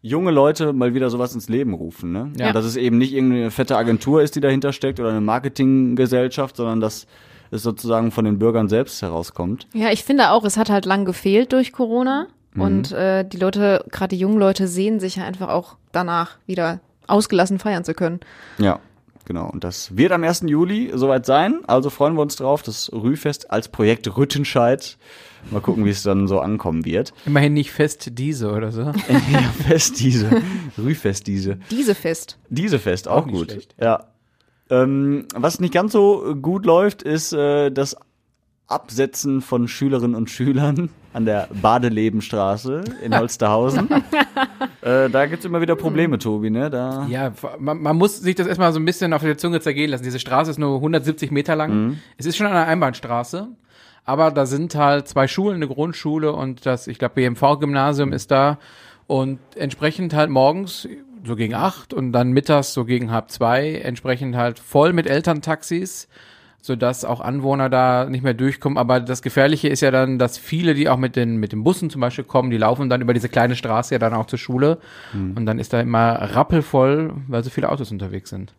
junge 0.00 0.30
Leute 0.30 0.72
mal 0.72 0.94
wieder 0.94 1.10
sowas 1.10 1.34
ins 1.34 1.48
Leben 1.48 1.74
rufen, 1.74 2.12
ne? 2.12 2.32
Ja. 2.38 2.52
Dass 2.52 2.64
es 2.64 2.76
eben 2.76 2.98
nicht 2.98 3.12
irgendeine 3.12 3.50
fette 3.50 3.76
Agentur 3.76 4.22
ist, 4.22 4.36
die 4.36 4.40
dahinter 4.40 4.72
steckt 4.72 5.00
oder 5.00 5.10
eine 5.10 5.20
Marketinggesellschaft, 5.20 6.56
sondern 6.56 6.80
dass 6.80 7.06
es 7.50 7.62
sozusagen 7.62 8.10
von 8.10 8.24
den 8.24 8.38
Bürgern 8.38 8.68
selbst 8.68 9.00
herauskommt. 9.02 9.66
ja, 9.72 9.90
ich 9.90 10.04
finde 10.04 10.30
auch, 10.30 10.44
es 10.44 10.56
hat 10.56 10.70
halt 10.70 10.84
lang 10.86 11.04
gefehlt 11.04 11.52
durch 11.52 11.72
Corona. 11.72 12.26
Und 12.56 12.90
äh, 12.90 13.24
die 13.24 13.36
Leute, 13.36 13.84
gerade 13.92 14.08
die 14.16 14.18
jungen 14.20 14.38
Leute, 14.38 14.66
sehen 14.66 14.98
sich 14.98 15.14
ja 15.16 15.24
einfach 15.24 15.48
auch 15.48 15.76
danach 15.92 16.38
wieder 16.46 16.80
ausgelassen 17.06 17.60
feiern 17.60 17.84
zu 17.84 17.94
können. 17.94 18.18
Ja, 18.58 18.80
genau. 19.28 19.48
Und 19.48 19.62
das 19.62 19.96
wird 19.96 20.10
am 20.10 20.24
1. 20.24 20.42
Juli 20.46 20.90
soweit 20.94 21.24
sein. 21.24 21.60
Also 21.68 21.90
freuen 21.90 22.14
wir 22.14 22.22
uns 22.22 22.34
drauf. 22.34 22.62
Das 22.64 22.90
Rühfest 22.92 23.50
als 23.52 23.68
Projekt 23.68 24.16
Rüttenscheid. 24.16 24.98
Mal 25.52 25.60
gucken, 25.60 25.84
wie 25.84 25.90
es 25.90 26.02
dann 26.02 26.26
so 26.26 26.40
ankommen 26.40 26.84
wird. 26.84 27.12
Immerhin 27.24 27.52
nicht 27.54 27.70
fest 27.70 28.10
diese 28.14 28.50
oder 28.50 28.72
so. 28.72 28.82
ja, 28.82 28.92
Fest 29.68 30.00
diese. 30.00 30.28
Rühfest 30.76 31.28
diese. 31.28 31.58
Diese 31.70 31.94
Fest. 31.94 32.38
Diese 32.48 32.80
Fest, 32.80 33.06
auch, 33.06 33.26
Auch 33.26 33.30
gut. 33.30 33.52
schlecht. 33.52 33.74
Ja. 33.80 34.08
Ähm, 34.70 35.26
was 35.34 35.60
nicht 35.60 35.72
ganz 35.72 35.92
so 35.92 36.34
gut 36.42 36.66
läuft, 36.66 37.02
ist 37.02 37.32
äh, 37.32 37.70
das 37.70 37.96
Absetzen 38.68 39.40
von 39.40 39.66
Schülerinnen 39.66 40.14
und 40.14 40.28
Schülern 40.28 40.90
an 41.14 41.24
der 41.24 41.48
Badelebenstraße 41.62 42.84
in 43.02 43.14
Holsterhausen. 43.18 43.88
äh, 44.82 45.08
da 45.08 45.26
gibt's 45.26 45.46
immer 45.46 45.62
wieder 45.62 45.74
Probleme, 45.74 46.18
Tobi, 46.18 46.50
ne? 46.50 46.68
Da 46.68 47.06
Ja, 47.08 47.32
man, 47.58 47.82
man 47.82 47.96
muss 47.96 48.20
sich 48.20 48.34
das 48.34 48.46
erstmal 48.46 48.72
so 48.74 48.78
ein 48.78 48.84
bisschen 48.84 49.14
auf 49.14 49.22
der 49.22 49.38
Zunge 49.38 49.60
zergehen 49.60 49.90
lassen. 49.90 50.04
Diese 50.04 50.18
Straße 50.18 50.50
ist 50.50 50.58
nur 50.58 50.76
170 50.76 51.30
Meter 51.30 51.56
lang. 51.56 51.98
Es 52.18 52.26
ist 52.26 52.36
schon 52.36 52.46
eine 52.46 52.66
Einbahnstraße, 52.66 53.48
aber 54.04 54.30
da 54.30 54.44
sind 54.44 54.74
halt 54.74 55.08
zwei 55.08 55.26
Schulen, 55.28 55.56
eine 55.56 55.68
Grundschule 55.68 56.32
und 56.32 56.66
das, 56.66 56.86
ich 56.88 56.98
glaube, 56.98 57.14
BMV-Gymnasium 57.14 58.12
ist 58.12 58.30
da 58.30 58.58
und 59.06 59.38
entsprechend 59.56 60.14
halt 60.14 60.28
morgens 60.28 60.86
so 61.24 61.36
gegen 61.36 61.54
acht 61.54 61.94
und 61.94 62.12
dann 62.12 62.32
mittags 62.32 62.74
so 62.74 62.84
gegen 62.84 63.10
halb 63.10 63.30
zwei 63.30 63.76
entsprechend 63.76 64.36
halt 64.36 64.58
voll 64.58 64.92
mit 64.92 65.06
Elterntaxis 65.06 66.08
sodass 66.60 67.04
auch 67.04 67.20
Anwohner 67.20 67.68
da 67.70 68.06
nicht 68.06 68.22
mehr 68.22 68.34
durchkommen. 68.34 68.78
Aber 68.78 69.00
das 69.00 69.22
Gefährliche 69.22 69.68
ist 69.68 69.80
ja 69.80 69.90
dann, 69.90 70.18
dass 70.18 70.38
viele, 70.38 70.74
die 70.74 70.88
auch 70.88 70.96
mit 70.96 71.16
den, 71.16 71.36
mit 71.36 71.52
den 71.52 71.64
Bussen 71.64 71.90
zum 71.90 72.00
Beispiel 72.00 72.24
kommen, 72.24 72.50
die 72.50 72.58
laufen 72.58 72.90
dann 72.90 73.00
über 73.00 73.14
diese 73.14 73.28
kleine 73.28 73.56
Straße 73.56 73.94
ja 73.94 73.98
dann 73.98 74.14
auch 74.14 74.26
zur 74.26 74.38
Schule. 74.38 74.78
Und 75.36 75.46
dann 75.46 75.58
ist 75.58 75.72
da 75.72 75.80
immer 75.80 76.12
rappelvoll, 76.12 77.12
weil 77.26 77.44
so 77.44 77.50
viele 77.50 77.70
Autos 77.70 77.90
unterwegs 77.90 78.30
sind. 78.30 78.52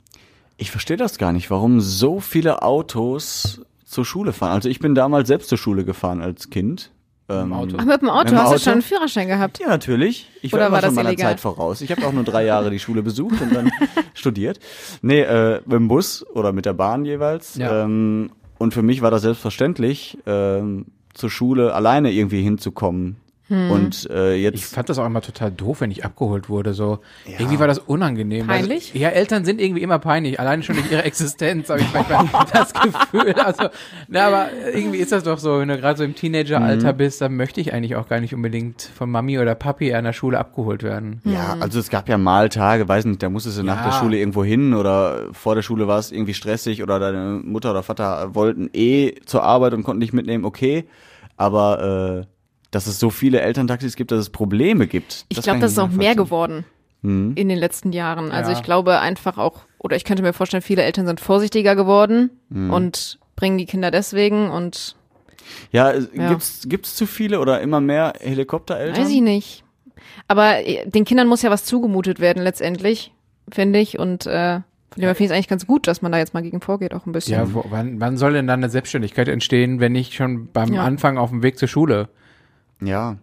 Ich 0.57 0.71
verstehe 0.71 0.97
das 0.97 1.17
gar 1.17 1.31
nicht, 1.31 1.49
warum 1.51 1.79
so 1.79 2.19
viele 2.19 2.61
Autos 2.63 3.61
zur 3.85 4.05
Schule 4.05 4.33
fahren. 4.33 4.51
Also 4.51 4.69
ich 4.69 4.79
bin 4.79 4.93
damals 4.95 5.27
selbst 5.27 5.49
zur 5.49 5.57
Schule 5.57 5.83
gefahren 5.85 6.21
als 6.21 6.49
Kind. 6.49 6.91
Ähm, 7.29 7.53
Auto. 7.53 7.75
Ach, 7.79 7.85
mit 7.85 8.01
dem 8.01 8.09
Auto 8.09 8.23
Mit 8.23 8.31
dem 8.31 8.37
hast 8.39 8.45
Auto? 8.47 8.53
du 8.55 8.59
schon 8.59 8.73
einen 8.73 8.81
Führerschein 8.81 9.27
gehabt. 9.27 9.59
Ja, 9.59 9.67
natürlich. 9.67 10.29
Ich 10.41 10.51
war 10.51 10.59
Oder 10.59 10.71
war 10.71 10.79
schon 10.79 10.89
das 10.89 10.95
meiner 10.95 11.09
illegal? 11.09 11.31
Zeit 11.31 11.39
voraus. 11.39 11.81
Ich 11.81 11.91
habe 11.91 12.05
auch 12.05 12.11
nur 12.11 12.23
drei 12.23 12.43
Jahre 12.45 12.69
die 12.71 12.79
Schule 12.79 13.03
besucht 13.03 13.39
und 13.41 13.53
dann 13.53 13.69
studiert. 14.13 14.59
Nee, 15.01 15.21
äh, 15.21 15.61
mit 15.65 15.73
dem 15.73 15.87
Bus 15.87 16.25
oder 16.33 16.51
mit 16.53 16.65
der 16.65 16.73
Bahn 16.73 17.05
jeweils. 17.05 17.55
Ja. 17.55 17.83
Ähm, 17.83 18.31
und 18.57 18.73
für 18.73 18.81
mich 18.81 19.01
war 19.01 19.11
das 19.11 19.21
selbstverständlich, 19.21 20.17
ähm, 20.25 20.87
zur 21.13 21.29
Schule 21.29 21.73
alleine 21.73 22.11
irgendwie 22.11 22.41
hinzukommen. 22.41 23.17
Hm. 23.49 23.71
Und 23.71 24.09
äh, 24.09 24.35
Ich 24.35 24.43
jetzt 24.43 24.73
fand 24.73 24.89
das 24.89 24.97
auch 24.97 25.05
immer 25.05 25.21
total 25.21 25.51
doof, 25.51 25.81
wenn 25.81 25.91
ich 25.91 26.05
abgeholt 26.05 26.49
wurde. 26.49 26.73
So 26.73 26.99
irgendwie 27.25 27.59
war 27.59 27.67
das 27.67 27.79
unangenehm. 27.79 28.47
Peinlich? 28.47 28.89
Also, 28.93 28.99
ja, 28.99 29.09
Eltern 29.09 29.43
sind 29.43 29.59
irgendwie 29.59 29.81
immer 29.81 29.99
peinlich. 29.99 30.39
Alleine 30.39 30.63
schon 30.63 30.75
durch 30.75 30.91
ihre 30.91 31.03
Existenz 31.09 31.69
habe 31.69 31.81
ich 31.81 31.93
manchmal 31.93 32.27
das 32.53 32.73
Gefühl. 32.73 33.33
Also, 33.33 33.69
na, 34.07 34.27
aber 34.27 34.49
irgendwie 34.73 34.99
ist 34.99 35.11
das 35.11 35.23
doch 35.23 35.39
so, 35.39 35.59
wenn 35.59 35.67
du 35.67 35.77
gerade 35.77 35.97
so 35.97 36.03
im 36.03 36.15
Teenageralter 36.15 36.93
bist, 36.93 37.21
dann 37.21 37.35
möchte 37.35 37.59
ich 37.59 37.73
eigentlich 37.73 37.95
auch 37.95 38.07
gar 38.07 38.19
nicht 38.19 38.33
unbedingt 38.33 38.81
von 38.83 39.09
Mami 39.09 39.39
oder 39.39 39.55
Papi 39.55 39.93
an 39.93 40.03
der 40.05 40.13
Schule 40.13 40.37
abgeholt 40.37 40.83
werden. 40.83 41.21
Ja, 41.25 41.57
also 41.59 41.79
es 41.79 41.89
gab 41.89 42.07
ja 42.07 42.17
mal 42.17 42.49
Tage, 42.49 42.87
weiß 42.87 43.05
nicht, 43.05 43.21
da 43.23 43.29
musstest 43.29 43.57
du 43.57 43.63
nach 43.63 43.81
der 43.83 43.91
Ja. 43.91 43.99
Schule 43.99 44.17
irgendwo 44.17 44.43
hin 44.43 44.73
oder 44.73 45.25
vor 45.33 45.55
der 45.55 45.61
Schule 45.63 45.87
war 45.87 45.97
es 45.99 46.11
irgendwie 46.11 46.33
stressig 46.33 46.83
oder 46.83 46.99
deine 46.99 47.41
Mutter 47.43 47.71
oder 47.71 47.83
Vater 47.83 48.35
wollten 48.35 48.69
eh 48.73 49.15
zur 49.25 49.43
Arbeit 49.43 49.73
und 49.73 49.83
konnten 49.83 50.01
dich 50.01 50.13
mitnehmen, 50.13 50.45
okay. 50.45 50.85
Aber 51.37 52.25
äh, 52.25 52.38
dass 52.71 52.87
es 52.87 52.99
so 52.99 53.09
viele 53.09 53.41
Elterntaxis 53.41 53.95
gibt, 53.95 54.11
dass 54.11 54.19
es 54.19 54.29
Probleme 54.29 54.87
gibt. 54.87 55.25
Ich 55.29 55.41
glaube, 55.41 55.59
das 55.59 55.71
ist 55.73 55.79
auch 55.79 55.89
mehr 55.89 56.15
geworden 56.15 56.65
Mhm. 57.01 57.31
in 57.35 57.47
den 57.49 57.57
letzten 57.57 57.91
Jahren. 57.93 58.31
Also 58.31 58.51
Ja. 58.51 58.57
ich 58.57 58.63
glaube 58.63 58.99
einfach 58.99 59.37
auch 59.37 59.61
oder 59.77 59.95
ich 59.95 60.03
könnte 60.03 60.21
mir 60.21 60.33
vorstellen, 60.33 60.61
viele 60.61 60.83
Eltern 60.83 61.05
sind 61.07 61.19
vorsichtiger 61.21 61.75
geworden 61.75 62.29
und 62.49 63.19
bringen 63.37 63.57
die 63.57 63.65
Kinder 63.65 63.89
deswegen 63.91 64.49
und 64.49 64.95
Ja, 65.71 65.91
äh, 65.91 66.05
Ja. 66.13 66.29
gibt's 66.29 66.65
gibt's 66.67 66.95
zu 66.95 67.05
viele 67.07 67.39
oder 67.39 67.61
immer 67.61 67.79
mehr 67.81 68.13
Helikoptereltern? 68.19 69.01
weiß 69.01 69.09
ich 69.09 69.21
nicht. 69.21 69.63
Aber 70.27 70.65
äh, 70.67 70.87
den 70.89 71.05
Kindern 71.05 71.27
muss 71.27 71.41
ja 71.41 71.49
was 71.49 71.65
zugemutet 71.65 72.19
werden 72.19 72.43
letztendlich, 72.43 73.11
finde 73.51 73.79
ich. 73.79 73.97
Und 73.97 74.25
äh, 74.27 74.55
von 74.91 75.01
dem 75.01 75.03
her 75.05 75.15
finde 75.15 75.23
ich 75.25 75.29
es 75.31 75.35
eigentlich 75.35 75.47
ganz 75.47 75.65
gut, 75.65 75.87
dass 75.87 76.01
man 76.01 76.11
da 76.11 76.17
jetzt 76.19 76.33
mal 76.33 76.41
gegen 76.43 76.61
vorgeht, 76.61 76.93
auch 76.93 77.05
ein 77.05 77.13
bisschen. 77.13 77.33
Ja, 77.39 77.53
wo, 77.53 77.63
wann, 77.69 77.99
wann 77.99 78.17
soll 78.17 78.33
denn 78.33 78.45
dann 78.47 78.59
eine 78.59 78.69
Selbstständigkeit 78.69 79.27
entstehen, 79.27 79.79
wenn 79.79 79.91
nicht 79.93 80.13
schon 80.13 80.51
beim 80.51 80.73
Ja. 80.73 80.83
Anfang 80.83 81.17
auf 81.17 81.29
dem 81.31 81.41
Weg 81.43 81.57
zur 81.57 81.67
Schule? 81.67 82.09
Ja. 82.81 83.17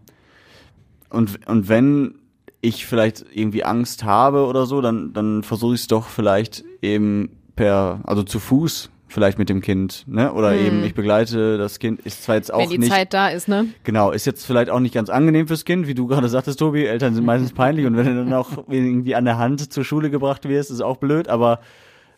Und, 1.10 1.46
und 1.46 1.68
wenn 1.68 2.16
ich 2.60 2.86
vielleicht 2.86 3.25
irgendwie 3.32 3.64
Angst 3.64 4.04
habe 4.04 4.46
oder 4.46 4.66
so, 4.66 4.80
dann, 4.80 5.12
dann 5.12 5.42
versuche 5.42 5.75
ich 5.75 5.82
es 5.82 5.86
doch 5.86 6.08
vielleicht 6.08 6.64
eben 6.82 7.30
per, 7.54 8.00
also 8.04 8.22
zu 8.22 8.38
Fuß 8.38 8.90
vielleicht 9.08 9.38
mit 9.38 9.48
dem 9.48 9.60
Kind, 9.60 10.04
ne? 10.08 10.32
Oder 10.32 10.54
eben 10.54 10.84
ich 10.84 10.94
begleite 10.94 11.58
das 11.58 11.78
Kind, 11.78 12.00
ist 12.00 12.25
zwar 12.25 12.34
jetzt 12.34 12.52
auch 12.52 12.60
Wenn 12.60 12.70
die 12.70 12.78
nicht, 12.78 12.92
Zeit 12.92 13.14
da 13.14 13.28
ist, 13.28 13.48
ne? 13.48 13.68
genau, 13.84 14.10
ist 14.10 14.26
jetzt 14.26 14.44
vielleicht 14.44 14.68
auch 14.68 14.80
nicht 14.80 14.94
ganz 14.94 15.10
angenehm 15.10 15.46
fürs 15.46 15.64
Kind, 15.64 15.86
wie 15.86 15.94
du 15.94 16.06
gerade 16.06 16.28
sagtest, 16.28 16.58
Tobi, 16.58 16.86
Eltern 16.86 17.14
sind 17.14 17.25
meistens 17.25 17.52
peinlich 17.52 17.86
und 17.86 17.96
wenn 17.96 18.06
du 18.06 18.14
dann 18.16 18.32
auch 18.32 18.64
irgendwie 18.68 19.14
an 19.14 19.25
der 19.25 19.38
Hand 19.38 19.72
zur 19.72 19.84
Schule 19.84 20.10
gebracht 20.10 20.48
wirst, 20.48 20.70
ist 20.70 20.80
auch 20.80 20.96
blöd, 20.96 21.28
aber 21.28 21.60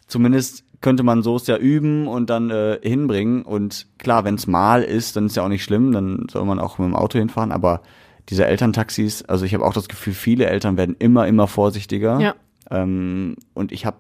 zumindest 0.09 0.65
könnte 0.81 1.03
man 1.03 1.23
so 1.23 1.37
es 1.37 1.47
ja 1.47 1.57
üben 1.57 2.07
und 2.07 2.31
dann 2.31 2.51
äh, 2.51 2.79
hinbringen. 2.83 3.43
Und 3.43 3.87
klar, 3.99 4.25
wenn 4.25 4.35
es 4.37 4.47
mal 4.47 4.83
ist, 4.83 5.17
dann 5.17 5.27
ist 5.27 5.37
ja 5.37 5.45
auch 5.45 5.49
nicht 5.49 5.65
schlimm, 5.65 5.93
dann 5.93 6.27
soll 6.31 6.45
man 6.45 6.59
auch 6.59 6.79
mit 6.79 6.87
dem 6.87 6.95
Auto 6.97 7.19
hinfahren. 7.19 7.53
Aber 7.53 7.83
diese 8.29 8.47
Elterntaxis, 8.47 9.23
also 9.25 9.45
ich 9.45 9.55
habe 9.55 9.65
auch 9.65 9.73
das 9.73 9.89
Gefühl, 9.89 10.13
viele 10.13 10.47
Eltern 10.47 10.77
werden 10.77 10.95
immer, 10.99 11.27
immer 11.27 11.47
vorsichtiger. 11.49 12.21
Ja. 12.21 12.35
Ähm, 12.71 13.37
und 13.55 13.73
ich 13.73 13.87
habe 13.87 13.97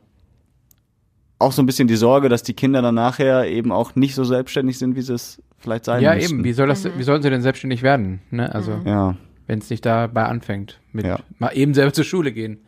auch 1.40 1.52
so 1.52 1.62
ein 1.62 1.66
bisschen 1.66 1.88
die 1.88 1.96
Sorge, 1.96 2.28
dass 2.28 2.42
die 2.42 2.54
Kinder 2.54 2.82
dann 2.82 2.94
nachher 2.96 3.46
eben 3.46 3.70
auch 3.72 3.94
nicht 3.94 4.14
so 4.14 4.24
selbstständig 4.24 4.78
sind, 4.78 4.96
wie 4.96 5.02
sie 5.02 5.14
es 5.14 5.40
vielleicht 5.58 5.84
sein 5.84 6.02
ja, 6.02 6.14
müssten. 6.14 6.34
eben. 6.36 6.44
Wie 6.44 6.52
soll 6.52 6.66
das, 6.68 6.84
wie 6.84 7.02
sollen 7.02 7.22
sie 7.22 7.30
denn 7.30 7.42
selbstständig 7.42 7.82
werden? 7.82 8.20
Ne? 8.30 8.52
Also, 8.54 8.80
Ja, 8.84 9.16
wenn 9.46 9.60
es 9.60 9.70
nicht 9.70 9.86
dabei 9.86 10.24
anfängt, 10.24 10.78
mit 10.92 11.06
Ja. 11.06 11.18
mal 11.38 11.50
eben 11.56 11.74
selber 11.74 11.92
zur 11.92 12.04
Schule 12.04 12.32
gehen. 12.32 12.58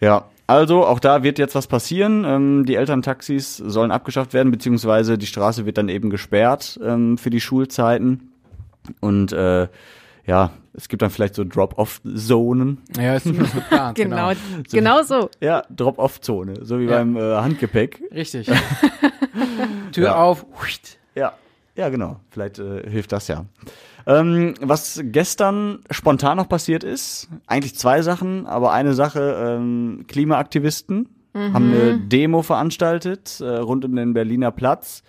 ja. 0.00 0.26
Also 0.48 0.86
auch 0.86 0.98
da 0.98 1.22
wird 1.22 1.38
jetzt 1.38 1.54
was 1.54 1.66
passieren. 1.66 2.24
Ähm, 2.24 2.64
die 2.66 2.74
Elterntaxis 2.74 3.58
sollen 3.58 3.90
abgeschafft 3.92 4.32
werden, 4.32 4.50
beziehungsweise 4.50 5.18
die 5.18 5.26
Straße 5.26 5.66
wird 5.66 5.76
dann 5.78 5.88
eben 5.90 6.08
gesperrt 6.10 6.80
ähm, 6.82 7.18
für 7.18 7.28
die 7.30 7.40
Schulzeiten. 7.40 8.32
Und 9.00 9.32
äh, 9.32 9.68
ja, 10.26 10.50
es 10.72 10.88
gibt 10.88 11.02
dann 11.02 11.10
vielleicht 11.10 11.34
so 11.34 11.44
Drop-off-Zonen. 11.44 12.78
Ja, 12.98 13.16
ist 13.16 13.24
zumindest 13.24 13.54
geplant. 13.54 13.98
Genau, 13.98 14.32
genau 14.70 15.02
so. 15.02 15.28
Ja, 15.40 15.64
Drop-off-Zone, 15.68 16.64
so 16.64 16.78
wie 16.80 16.84
Ja. 16.84 16.98
beim 16.98 17.16
äh, 17.16 17.20
Handgepäck. 17.20 18.02
Richtig. 18.14 18.50
Tür 19.92 20.04
Ja. 20.04 20.16
auf. 20.16 20.46
Ja, 21.14 21.34
ja, 21.76 21.88
genau. 21.90 22.20
Vielleicht 22.30 22.58
äh, 22.58 22.88
hilft 22.88 23.12
das 23.12 23.28
ja. 23.28 23.44
Ähm, 24.08 24.54
was 24.60 25.00
gestern 25.04 25.80
spontan 25.90 26.38
noch 26.38 26.48
passiert 26.48 26.82
ist, 26.82 27.28
eigentlich 27.46 27.76
zwei 27.76 28.02
Sachen, 28.02 28.46
aber 28.46 28.72
eine 28.72 28.94
Sache, 28.94 29.56
ähm, 29.60 30.06
Klimaaktivisten 30.08 31.08
haben 31.34 31.72
eine 31.72 31.98
Demo 31.98 32.42
veranstaltet 32.42 33.40
äh, 33.40 33.58
rund 33.58 33.84
um 33.84 33.94
den 33.94 34.12
Berliner 34.12 34.50
Platz. 34.50 35.02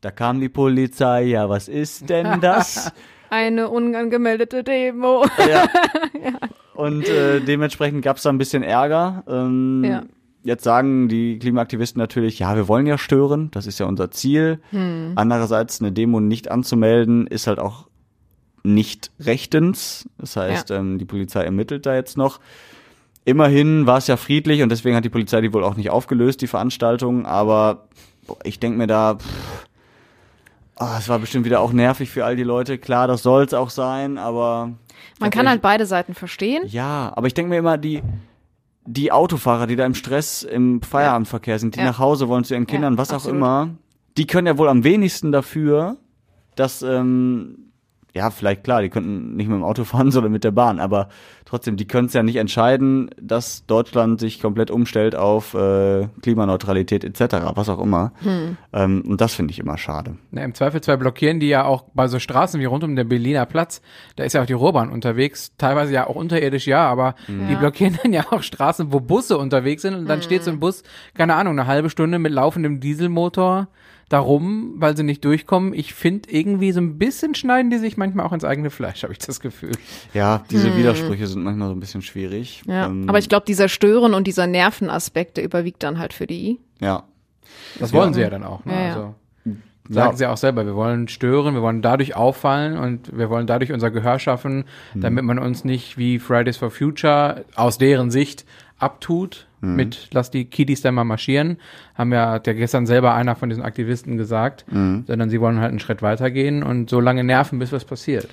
Da 0.00 0.10
kam 0.10 0.40
die 0.40 0.48
Polizei, 0.48 1.24
ja, 1.24 1.48
was 1.48 1.68
ist 1.68 2.10
denn 2.10 2.40
das? 2.40 2.92
Eine 3.30 3.68
unangemeldete 3.68 4.62
Demo. 4.62 5.24
ja. 5.50 5.66
Und 6.74 7.08
äh, 7.08 7.40
dementsprechend 7.40 8.02
gab 8.02 8.18
es 8.18 8.22
da 8.22 8.30
ein 8.30 8.38
bisschen 8.38 8.62
Ärger. 8.62 9.24
Ähm, 9.28 9.84
Ja. 9.84 10.02
Jetzt 10.44 10.64
sagen 10.64 11.08
die 11.08 11.38
Klimaaktivisten 11.38 11.98
natürlich, 11.98 12.38
ja, 12.38 12.54
wir 12.54 12.68
wollen 12.68 12.86
ja 12.86 12.96
stören, 12.96 13.50
das 13.50 13.66
ist 13.66 13.80
ja 13.80 13.86
unser 13.86 14.10
Ziel. 14.12 14.60
Hm. 14.70 15.12
Andererseits 15.16 15.80
eine 15.80 15.92
Demo 15.92 16.20
nicht 16.20 16.50
anzumelden, 16.50 17.26
ist 17.26 17.48
halt 17.48 17.58
auch 17.58 17.87
nicht 18.74 19.10
rechtens. 19.20 20.08
Das 20.18 20.36
heißt, 20.36 20.70
ähm, 20.70 20.98
die 20.98 21.04
Polizei 21.04 21.42
ermittelt 21.44 21.86
da 21.86 21.94
jetzt 21.94 22.16
noch. 22.16 22.40
Immerhin 23.24 23.86
war 23.86 23.98
es 23.98 24.06
ja 24.06 24.16
friedlich 24.16 24.62
und 24.62 24.70
deswegen 24.70 24.96
hat 24.96 25.04
die 25.04 25.08
Polizei 25.10 25.40
die 25.40 25.52
wohl 25.52 25.64
auch 25.64 25.76
nicht 25.76 25.90
aufgelöst, 25.90 26.40
die 26.40 26.46
Veranstaltung. 26.46 27.26
Aber 27.26 27.88
ich 28.44 28.58
denke 28.58 28.78
mir 28.78 28.86
da, 28.86 29.16
pff, 29.16 29.66
ah, 30.76 30.96
es 30.98 31.08
war 31.08 31.18
bestimmt 31.18 31.44
wieder 31.44 31.60
auch 31.60 31.72
nervig 31.72 32.08
für 32.10 32.24
all 32.24 32.36
die 32.36 32.42
Leute. 32.44 32.78
Klar, 32.78 33.06
das 33.08 33.22
soll 33.22 33.44
es 33.44 33.52
auch 33.54 33.70
sein, 33.70 34.16
aber 34.16 34.72
Man 35.20 35.30
kann 35.30 35.48
halt 35.48 35.60
beide 35.60 35.84
Seiten 35.84 36.14
verstehen. 36.14 36.62
ja, 36.66 37.12
aber 37.14 37.26
ich 37.26 37.34
denke 37.34 37.50
mir 37.50 37.58
immer, 37.58 37.76
die, 37.76 38.02
die 38.86 39.12
Autofahrer, 39.12 39.66
die 39.66 39.76
da 39.76 39.84
im 39.84 39.94
Stress 39.94 40.42
im 40.42 40.80
Feierabendverkehr 40.80 41.58
sind, 41.58 41.74
die 41.76 41.80
Ja. 41.80 41.86
nach 41.86 41.98
Hause 41.98 42.28
wollen 42.28 42.44
zu 42.44 42.54
ihren 42.54 42.66
Kindern, 42.66 42.94
Ja, 42.94 42.98
was 42.98 43.10
auch 43.10 43.16
absolut. 43.16 43.36
immer, 43.36 43.68
die 44.16 44.26
können 44.26 44.46
ja 44.46 44.56
wohl 44.56 44.68
am 44.68 44.84
wenigsten 44.84 45.32
dafür, 45.32 45.96
dass, 46.56 46.80
ähm, 46.82 47.67
ja, 48.18 48.30
vielleicht 48.30 48.64
klar, 48.64 48.82
die 48.82 48.90
könnten 48.90 49.36
nicht 49.36 49.48
mit 49.48 49.56
dem 49.56 49.64
Auto 49.64 49.84
fahren, 49.92 50.10
sondern 50.10 50.32
mit 50.32 50.44
der 50.44 50.50
Bahn, 50.50 50.80
aber 50.80 51.08
trotzdem, 51.44 51.76
die 51.76 51.86
können 51.86 52.06
es 52.08 52.12
ja 52.12 52.22
nicht 52.22 52.36
entscheiden, 52.36 53.10
dass 53.20 53.64
Deutschland 53.66 54.20
sich 54.20 54.40
komplett 54.42 54.70
umstellt 54.70 55.16
auf 55.16 55.54
äh, 55.54 56.08
Klimaneutralität 56.20 57.04
etc., 57.04 57.36
was 57.54 57.68
auch 57.68 57.80
immer. 57.80 58.12
Hm. 58.22 58.56
Ähm, 58.72 59.02
und 59.06 59.20
das 59.20 59.34
finde 59.34 59.52
ich 59.52 59.58
immer 59.58 59.78
schade. 59.78 60.16
Na, 60.30 60.42
Im 60.42 60.52
Zweifelsfall 60.54 60.98
blockieren 60.98 61.40
die 61.40 61.48
ja 61.48 61.64
auch 61.64 61.84
bei 61.94 62.06
so 62.08 62.18
Straßen 62.18 62.60
wie 62.60 62.66
rund 62.66 62.84
um 62.84 62.94
den 62.96 63.08
Berliner 63.08 63.46
Platz. 63.46 63.80
Da 64.16 64.24
ist 64.24 64.34
ja 64.34 64.42
auch 64.42 64.46
die 64.46 64.52
Ruhrbahn 64.52 64.90
unterwegs, 64.90 65.52
teilweise 65.56 65.92
ja 65.94 66.06
auch 66.06 66.16
unterirdisch, 66.16 66.66
ja, 66.66 66.86
aber 66.86 67.14
die 67.28 67.52
Ja. 67.52 67.58
blockieren 67.58 67.98
dann 68.02 68.12
ja 68.12 68.24
auch 68.30 68.42
Straßen, 68.42 68.92
wo 68.92 69.00
Busse 69.00 69.38
unterwegs 69.38 69.82
sind 69.82 69.94
und 69.94 70.06
dann 70.06 70.20
steht 70.22 70.44
so 70.44 70.50
ein 70.50 70.60
Bus, 70.60 70.82
keine 71.14 71.34
Ahnung, 71.34 71.58
eine 71.58 71.66
halbe 71.66 71.88
Stunde 71.88 72.18
mit 72.18 72.32
laufendem 72.32 72.80
Dieselmotor 72.80 73.68
darum, 74.08 74.74
weil 74.76 74.96
sie 74.96 75.02
nicht 75.02 75.24
durchkommen. 75.24 75.74
Ich 75.74 75.92
finde 75.94 76.30
irgendwie 76.30 76.72
so 76.72 76.80
ein 76.80 76.98
bisschen 76.98 77.34
schneiden 77.34 77.70
die 77.70 77.78
sich 77.78 77.96
manchmal 77.96 78.26
auch 78.26 78.32
ins 78.32 78.44
eigene 78.44 78.70
Fleisch, 78.70 79.02
habe 79.04 79.12
ich 79.12 79.18
das 79.18 79.40
Gefühl. 79.40 79.72
Ja, 80.14 80.44
diese 80.50 80.76
Widersprüche 80.76 81.26
sind 81.26 81.42
manchmal 81.42 81.68
so 81.68 81.74
ein 81.74 81.80
bisschen 81.80 82.02
schwierig. 82.02 82.62
Hm. 82.66 82.72
Ja. 82.72 82.86
Ähm, 82.86 83.08
Aber 83.08 83.18
ich 83.18 83.28
glaube, 83.28 83.44
dieser 83.46 83.68
Stören 83.68 84.14
und 84.14 84.26
dieser 84.26 84.46
Nervenaspekt, 84.46 85.36
der 85.36 85.44
überwiegt 85.44 85.82
dann 85.82 85.98
halt 85.98 86.12
für 86.12 86.26
die. 86.26 86.58
ja. 86.80 87.04
Das 87.78 87.92
wollen 87.94 88.12
sie 88.12 88.20
ja 88.20 88.28
dann 88.30 88.44
auch. 88.44 88.64
Ne? 88.66 88.72
Ja, 88.72 88.80
ja. 88.80 88.86
Also, 88.88 89.14
sagen 89.88 90.10
Ja. 90.10 90.16
sie 90.16 90.26
auch 90.26 90.36
selber, 90.36 90.66
wir 90.66 90.74
wollen 90.74 91.08
stören, 91.08 91.54
wir 91.54 91.62
wollen 91.62 91.80
dadurch 91.80 92.14
auffallen 92.14 92.76
und 92.78 93.16
wir 93.16 93.30
wollen 93.30 93.46
dadurch 93.46 93.72
unser 93.72 93.90
Gehör 93.90 94.18
schaffen, 94.18 94.64
damit 94.94 95.24
man 95.24 95.38
uns 95.38 95.64
nicht 95.64 95.96
wie 95.96 96.18
Fridays 96.18 96.58
for 96.58 96.70
Future 96.70 97.44
aus 97.56 97.78
deren 97.78 98.10
Sicht 98.10 98.44
abtut 98.78 99.46
mit 99.60 100.10
lass 100.12 100.30
die 100.30 100.44
Kiddies 100.44 100.82
dann 100.82 100.94
mal 100.94 101.04
marschieren, 101.04 101.58
haben 101.96 102.12
ja, 102.12 102.30
hat 102.30 102.46
ja 102.46 102.52
gestern 102.52 102.86
selber 102.86 103.14
einer 103.14 103.34
von 103.34 103.48
diesen 103.48 103.64
Aktivisten 103.64 104.16
gesagt, 104.16 104.64
sondern 105.06 105.30
sie 105.30 105.40
wollen 105.40 105.58
halt 105.58 105.70
einen 105.70 105.80
Schritt 105.80 106.00
weitergehen 106.00 106.62
und 106.62 106.88
so 106.88 107.00
lange 107.00 107.24
nerven, 107.24 107.58
bis 107.58 107.72
was 107.72 107.84
passiert. 107.84 108.28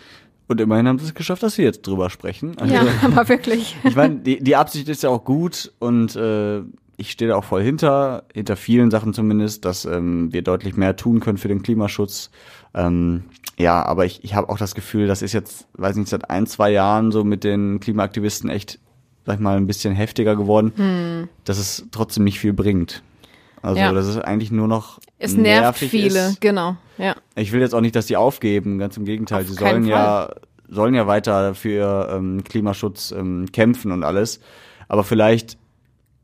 Und 0.47 0.61
immerhin 0.61 0.87
haben 0.87 0.99
sie 0.99 1.05
es 1.05 1.15
geschafft, 1.15 1.41
dass 1.41 1.57
wir 1.57 1.65
jetzt 1.65 1.87
drüber 1.87 2.09
sprechen. 2.09 2.55
Also, 2.59 2.75
Ja, 2.75 2.83
aber 3.03 3.27
wirklich. 3.29 3.75
Ich 3.83 3.95
meine, 3.95 4.17
die, 4.17 4.43
die 4.43 4.55
Absicht 4.55 4.87
ist 4.89 5.01
ja 5.03 5.09
auch 5.09 5.23
gut 5.23 5.71
und 5.79 6.15
äh, 6.15 6.59
ich 6.97 7.11
stehe 7.11 7.29
da 7.29 7.37
auch 7.37 7.43
voll 7.43 7.63
hinter, 7.63 8.23
hinter 8.33 8.55
vielen 8.55 8.91
Sachen 8.91 9.13
zumindest, 9.13 9.65
dass 9.65 9.85
ähm, 9.85 10.31
wir 10.31 10.43
deutlich 10.43 10.77
mehr 10.77 10.95
tun 10.95 11.19
können 11.19 11.37
für 11.37 11.47
den 11.47 11.63
Klimaschutz. 11.63 12.29
Ähm, 12.73 13.23
ja, 13.57 13.83
aber 13.83 14.05
ich, 14.05 14.23
ich 14.23 14.35
habe 14.35 14.49
auch 14.49 14.57
das 14.57 14.75
Gefühl, 14.75 15.07
das 15.07 15.21
ist 15.21 15.33
jetzt, 15.33 15.67
weiß 15.73 15.95
nicht, 15.95 16.09
seit 16.09 16.29
ein, 16.29 16.45
zwei 16.45 16.71
Jahren 16.71 17.11
so 17.11 17.23
mit 17.23 17.43
den 17.43 17.79
Klimaaktivisten 17.79 18.49
echt, 18.49 18.79
sag 19.25 19.35
ich 19.35 19.39
mal, 19.41 19.57
ein 19.57 19.67
bisschen 19.67 19.93
heftiger 19.95 20.35
geworden, 20.35 21.27
dass 21.43 21.57
es 21.57 21.85
trotzdem 21.91 22.23
nicht 22.23 22.39
viel 22.39 22.53
bringt. 22.53 23.01
Also, 23.61 23.79
Ja. 23.79 23.91
das 23.93 24.07
ist 24.07 24.17
eigentlich 24.17 24.51
nur 24.51 24.67
noch 24.67 24.99
Es 25.17 25.35
nervt 25.35 25.79
viele, 25.79 26.27
Ist. 26.27 26.41
genau. 26.41 26.75
Ja. 26.97 27.15
Ich 27.35 27.51
will 27.51 27.61
jetzt 27.61 27.73
auch 27.73 27.81
nicht, 27.81 27.95
dass 27.95 28.05
die 28.05 28.15
aufgeben, 28.17 28.77
ganz 28.77 28.95
im 28.97 29.05
Gegenteil. 29.05 29.41
Auf 29.41 29.49
Sie 29.49 29.55
keinen 29.55 29.83
sollen 29.83 29.87
ja, 29.87 30.29
sollen 30.69 30.93
ja 30.93 31.07
weiter 31.07 31.55
für 31.55 32.09
ähm, 32.13 32.43
Klimaschutz 32.43 33.11
ähm, 33.11 33.47
kämpfen 33.51 33.91
und 33.91 34.03
alles. 34.03 34.39
Aber 34.87 35.03
vielleicht 35.03 35.57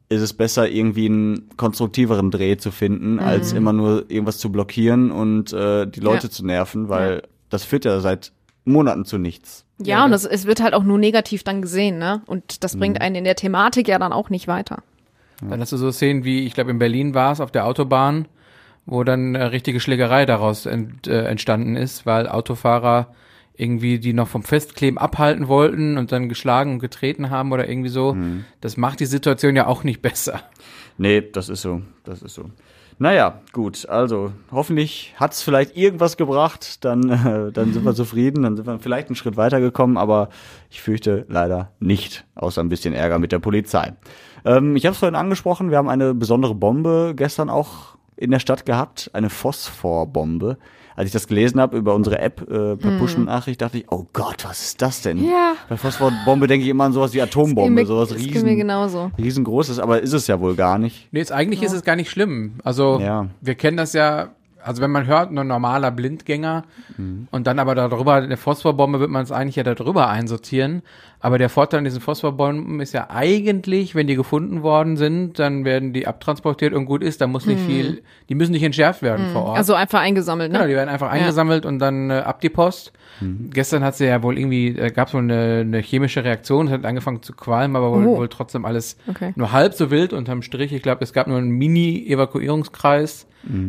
ist 0.09 0.21
es 0.21 0.33
besser, 0.33 0.69
irgendwie 0.69 1.05
einen 1.07 1.49
konstruktiveren 1.57 2.31
Dreh 2.31 2.57
zu 2.57 2.69
finden, 2.69 3.17
als 3.19 3.53
immer 3.53 3.71
nur 3.73 4.05
irgendwas 4.11 4.37
zu 4.39 4.51
blockieren 4.51 5.09
und 5.09 5.51
äh, 5.53 5.87
die 5.87 5.99
Leute 6.01 6.27
Mhm. 6.27 6.29
Ja. 6.29 6.29
zu 6.31 6.45
nerven, 6.45 6.89
weil 6.89 7.23
das 7.49 7.63
führt 7.63 7.85
ja 7.85 7.99
seit 8.01 8.33
Monaten 8.65 9.05
zu 9.05 9.17
nichts. 9.17 9.65
Ja, 9.79 9.99
Ja, 9.99 10.05
und 10.05 10.11
das- 10.11 10.25
es, 10.25 10.31
es 10.41 10.45
wird 10.45 10.61
halt 10.61 10.73
auch 10.73 10.83
nur 10.83 10.97
negativ 10.97 11.43
dann 11.43 11.61
gesehen, 11.61 11.97
ne? 11.97 12.21
Und 12.27 12.63
das 12.63 12.77
bringt 12.77 13.01
einen 13.01 13.15
in 13.15 13.23
der 13.23 13.35
Thematik 13.35 13.87
ja 13.87 13.97
dann 13.99 14.13
auch 14.13 14.29
nicht 14.29 14.47
weiter. 14.47 14.83
Dann 15.41 15.59
hast 15.59 15.71
du 15.71 15.77
so 15.77 15.91
Szenen 15.91 16.23
wie, 16.23 16.45
ich 16.45 16.53
glaube 16.53 16.69
in 16.69 16.77
Berlin 16.77 17.15
war 17.15 17.31
es 17.31 17.39
auf 17.41 17.51
der 17.51 17.65
Autobahn, 17.65 18.27
wo 18.85 19.03
dann 19.03 19.35
eine 19.35 19.51
richtige 19.51 19.79
Schlägerei 19.79 20.25
daraus 20.27 20.67
ent, 20.67 21.07
äh, 21.07 21.23
entstanden 21.25 21.75
ist, 21.75 22.05
weil 22.05 22.27
Autofahrer 22.29 23.07
irgendwie 23.55 23.97
die 23.99 24.13
noch 24.13 24.27
vom 24.27 24.43
Festkleben 24.43 24.97
abhalten 24.99 25.47
wollten 25.47 25.97
und 25.97 26.11
dann 26.11 26.29
geschlagen 26.29 26.73
und 26.73 26.79
getreten 26.79 27.29
haben 27.31 27.51
oder 27.51 27.67
irgendwie 27.67 27.89
so. 27.89 28.15
Das 28.61 28.77
macht 28.77 28.99
die 28.99 29.05
Situation 29.05 29.55
ja 29.55 29.65
auch 29.67 29.83
nicht 29.83 30.01
besser. 30.03 30.41
Nee, 30.97 31.21
das 31.21 31.49
ist 31.49 31.61
so. 31.63 31.81
Das 32.03 32.21
ist 32.21 32.35
so. 32.35 32.45
Naja, 33.01 33.39
gut, 33.51 33.89
also 33.89 34.31
hoffentlich 34.51 35.15
hat's 35.17 35.41
vielleicht 35.41 35.75
irgendwas 35.75 36.17
gebracht, 36.17 36.85
dann, 36.85 37.09
äh, 37.09 37.51
dann 37.51 37.73
sind 37.73 37.83
wir 37.83 37.95
zufrieden, 37.95 38.43
dann 38.43 38.55
sind 38.55 38.67
wir 38.67 38.77
vielleicht 38.77 39.07
einen 39.07 39.15
Schritt 39.15 39.37
weitergekommen, 39.37 39.97
aber 39.97 40.29
ich 40.69 40.83
fürchte 40.83 41.25
leider 41.27 41.71
nicht, 41.79 42.25
außer 42.35 42.61
ein 42.61 42.69
bisschen 42.69 42.93
Ärger 42.93 43.17
mit 43.17 43.31
der 43.31 43.39
Polizei. 43.39 43.93
Ähm, 44.45 44.75
ich 44.75 44.85
habe 44.85 44.93
es 44.93 44.99
vorhin 44.99 45.15
angesprochen, 45.15 45.71
wir 45.71 45.79
haben 45.79 45.89
eine 45.89 46.13
besondere 46.13 46.53
Bombe 46.53 47.13
gestern 47.15 47.49
auch 47.49 47.97
in 48.21 48.31
der 48.31 48.39
Stadt 48.39 48.65
gehabt, 48.65 49.09
eine 49.13 49.29
Phosphorbombe. 49.29 50.57
Als 50.95 51.07
ich 51.07 51.13
das 51.13 51.27
gelesen 51.27 51.59
habe 51.59 51.77
über 51.77 51.95
unsere 51.95 52.19
App 52.19 52.41
äh, 52.41 52.75
per 52.75 52.97
Push-Nachricht, 52.99 53.61
dachte 53.61 53.79
ich, 53.79 53.85
oh 53.89 54.05
Gott, 54.13 54.43
was 54.45 54.61
ist 54.61 54.81
das 54.81 55.01
denn? 55.01 55.23
Ja. 55.23 55.53
Bei 55.69 55.77
Phosphorbombe 55.77 56.47
denke 56.47 56.65
ich 56.65 56.69
immer 56.69 56.83
an 56.83 56.93
sowas 56.93 57.13
wie 57.13 57.21
Atombombe, 57.21 57.85
sowas 57.85 58.13
riesen, 58.13 58.43
mir 58.43 58.55
genauso. 58.57 59.09
riesengroßes, 59.17 59.79
aber 59.79 60.01
ist 60.01 60.13
es 60.13 60.27
ja 60.27 60.39
wohl 60.41 60.55
gar 60.55 60.77
nicht. 60.77 61.07
Nee, 61.11 61.19
jetzt, 61.19 61.31
eigentlich 61.31 61.63
ist 61.63 61.71
es 61.71 61.83
gar 61.83 61.95
nicht 61.95 62.09
schlimm. 62.11 62.55
Also 62.63 62.99
Ja. 62.99 63.27
wir 63.39 63.55
kennen 63.55 63.77
das 63.77 63.93
ja, 63.93 64.29
also 64.63 64.81
wenn 64.81 64.91
man 64.91 65.07
hört, 65.07 65.31
ein 65.31 65.47
normaler 65.47 65.89
Blindgänger 65.91 66.65
und 67.31 67.47
dann 67.47 67.57
aber 67.57 67.73
darüber, 67.73 68.15
eine 68.15 68.37
Phosphorbombe 68.37 68.99
wird 68.99 69.09
man 69.09 69.23
es 69.23 69.31
eigentlich 69.31 69.55
ja 69.55 69.63
darüber 69.63 70.09
einsortieren. 70.09 70.83
Aber 71.23 71.37
der 71.37 71.49
Vorteil 71.49 71.77
an 71.77 71.83
diesen 71.83 72.01
Phosphorbomben 72.01 72.79
ist 72.79 72.93
ja 72.93 73.07
eigentlich, 73.11 73.93
wenn 73.93 74.07
die 74.07 74.15
gefunden 74.15 74.63
worden 74.63 74.97
sind, 74.97 75.37
dann 75.37 75.65
werden 75.65 75.93
die 75.93 76.07
abtransportiert 76.07 76.73
und 76.73 76.85
gut 76.85 77.03
ist, 77.03 77.21
da 77.21 77.27
muss 77.27 77.45
nicht 77.45 77.59
viel, 77.59 78.01
die 78.27 78.33
müssen 78.35 78.51
nicht 78.53 78.63
entschärft 78.63 79.03
werden 79.03 79.27
vor 79.31 79.43
Ort. 79.43 79.57
Also 79.59 79.75
einfach 79.75 79.99
eingesammelt, 80.01 80.51
Genau, 80.51 80.63
ne? 80.63 80.69
die 80.69 80.73
werden 80.75 80.89
einfach 80.89 81.11
eingesammelt 81.11 81.65
und 81.67 81.77
dann 81.79 82.09
äh, 82.09 82.13
ab 82.15 82.41
die 82.41 82.49
Post. 82.49 82.91
Gestern 83.51 83.83
hat 83.83 83.95
sie 83.95 84.05
ja 84.07 84.23
wohl 84.23 84.39
irgendwie, 84.39 84.69
äh, 84.69 84.89
gab 84.89 85.09
es 85.09 85.13
wohl 85.13 85.21
eine, 85.21 85.59
eine 85.61 85.77
chemische 85.79 86.23
Reaktion, 86.23 86.65
es 86.67 86.73
hat 86.73 86.85
angefangen 86.85 87.21
zu 87.21 87.33
qualmen, 87.33 87.75
aber 87.75 87.91
wohl, 87.91 88.05
Oh. 88.07 88.17
wohl 88.17 88.27
trotzdem 88.29 88.65
alles 88.65 88.97
Okay. 89.07 89.31
nur 89.35 89.51
halb 89.51 89.75
so 89.75 89.91
wild 89.91 90.13
unterm 90.13 90.41
Strich. 90.41 90.73
Ich 90.73 90.81
glaube, 90.81 91.03
es 91.03 91.13
gab 91.13 91.27
nur 91.27 91.37
einen 91.37 91.51
Mini-Evakuierungskreis. 91.51 93.27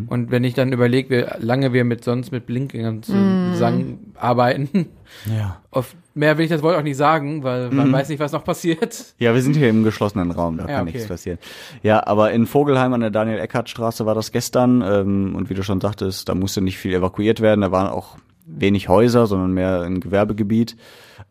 Und 0.09 0.30
wenn 0.30 0.44
ich 0.44 0.52
dann 0.52 0.71
überlege, 0.71 1.35
wie 1.40 1.47
lange 1.47 1.73
wir 1.73 1.85
mit 1.85 2.04
sonst 2.04 2.30
mit 2.30 2.44
Blinkgängern 2.44 3.02
zusammen 3.02 4.12
arbeiten, 4.23 4.88
Ja. 5.26 5.61
auf 5.71 5.95
mehr 6.14 6.37
will 6.37 6.45
ich 6.45 6.50
das 6.50 6.62
Wort 6.62 6.76
auch 6.76 6.83
nicht 6.83 6.97
sagen, 6.97 7.43
weil 7.43 7.71
man 7.71 7.91
weiß 7.93 8.09
nicht, 8.11 8.21
was 8.21 8.33
noch 8.33 8.45
passiert. 8.45 9.14
Ja, 9.19 9.35
wir 9.35 9.41
sind 9.43 9.57
hier 9.57 9.71
im 9.71 9.83
geschlossenen 9.83 10.31
Raum, 10.31 10.59
da 10.59 10.64
Ja, 10.64 10.76
kann 10.76 10.83
okay. 10.83 10.93
nichts 10.93 11.09
passieren. 11.09 11.38
Ja, 11.83 12.07
aber 12.07 12.33
in 12.33 12.47
Vogelheim 12.47 12.93
an 12.93 13.00
der 13.00 13.11
Daniel-Eckhardt-Straße 13.11 14.05
war 14.07 14.14
das 14.14 14.31
gestern 14.33 14.83
ähm, 14.83 15.35
und 15.35 15.49
wie 15.50 15.55
du 15.55 15.62
schon 15.62 15.81
sagtest, 15.81 16.29
da 16.29 16.35
musste 16.35 16.61
nicht 16.61 16.79
viel 16.79 16.93
evakuiert 16.93 17.41
werden, 17.41 17.62
da 17.62 17.73
waren 17.73 17.88
auch 17.88 18.17
wenig 18.47 18.88
Häuser, 18.88 19.26
sondern 19.26 19.52
mehr 19.52 19.83
ein 19.83 20.00
Gewerbegebiet. 20.00 20.76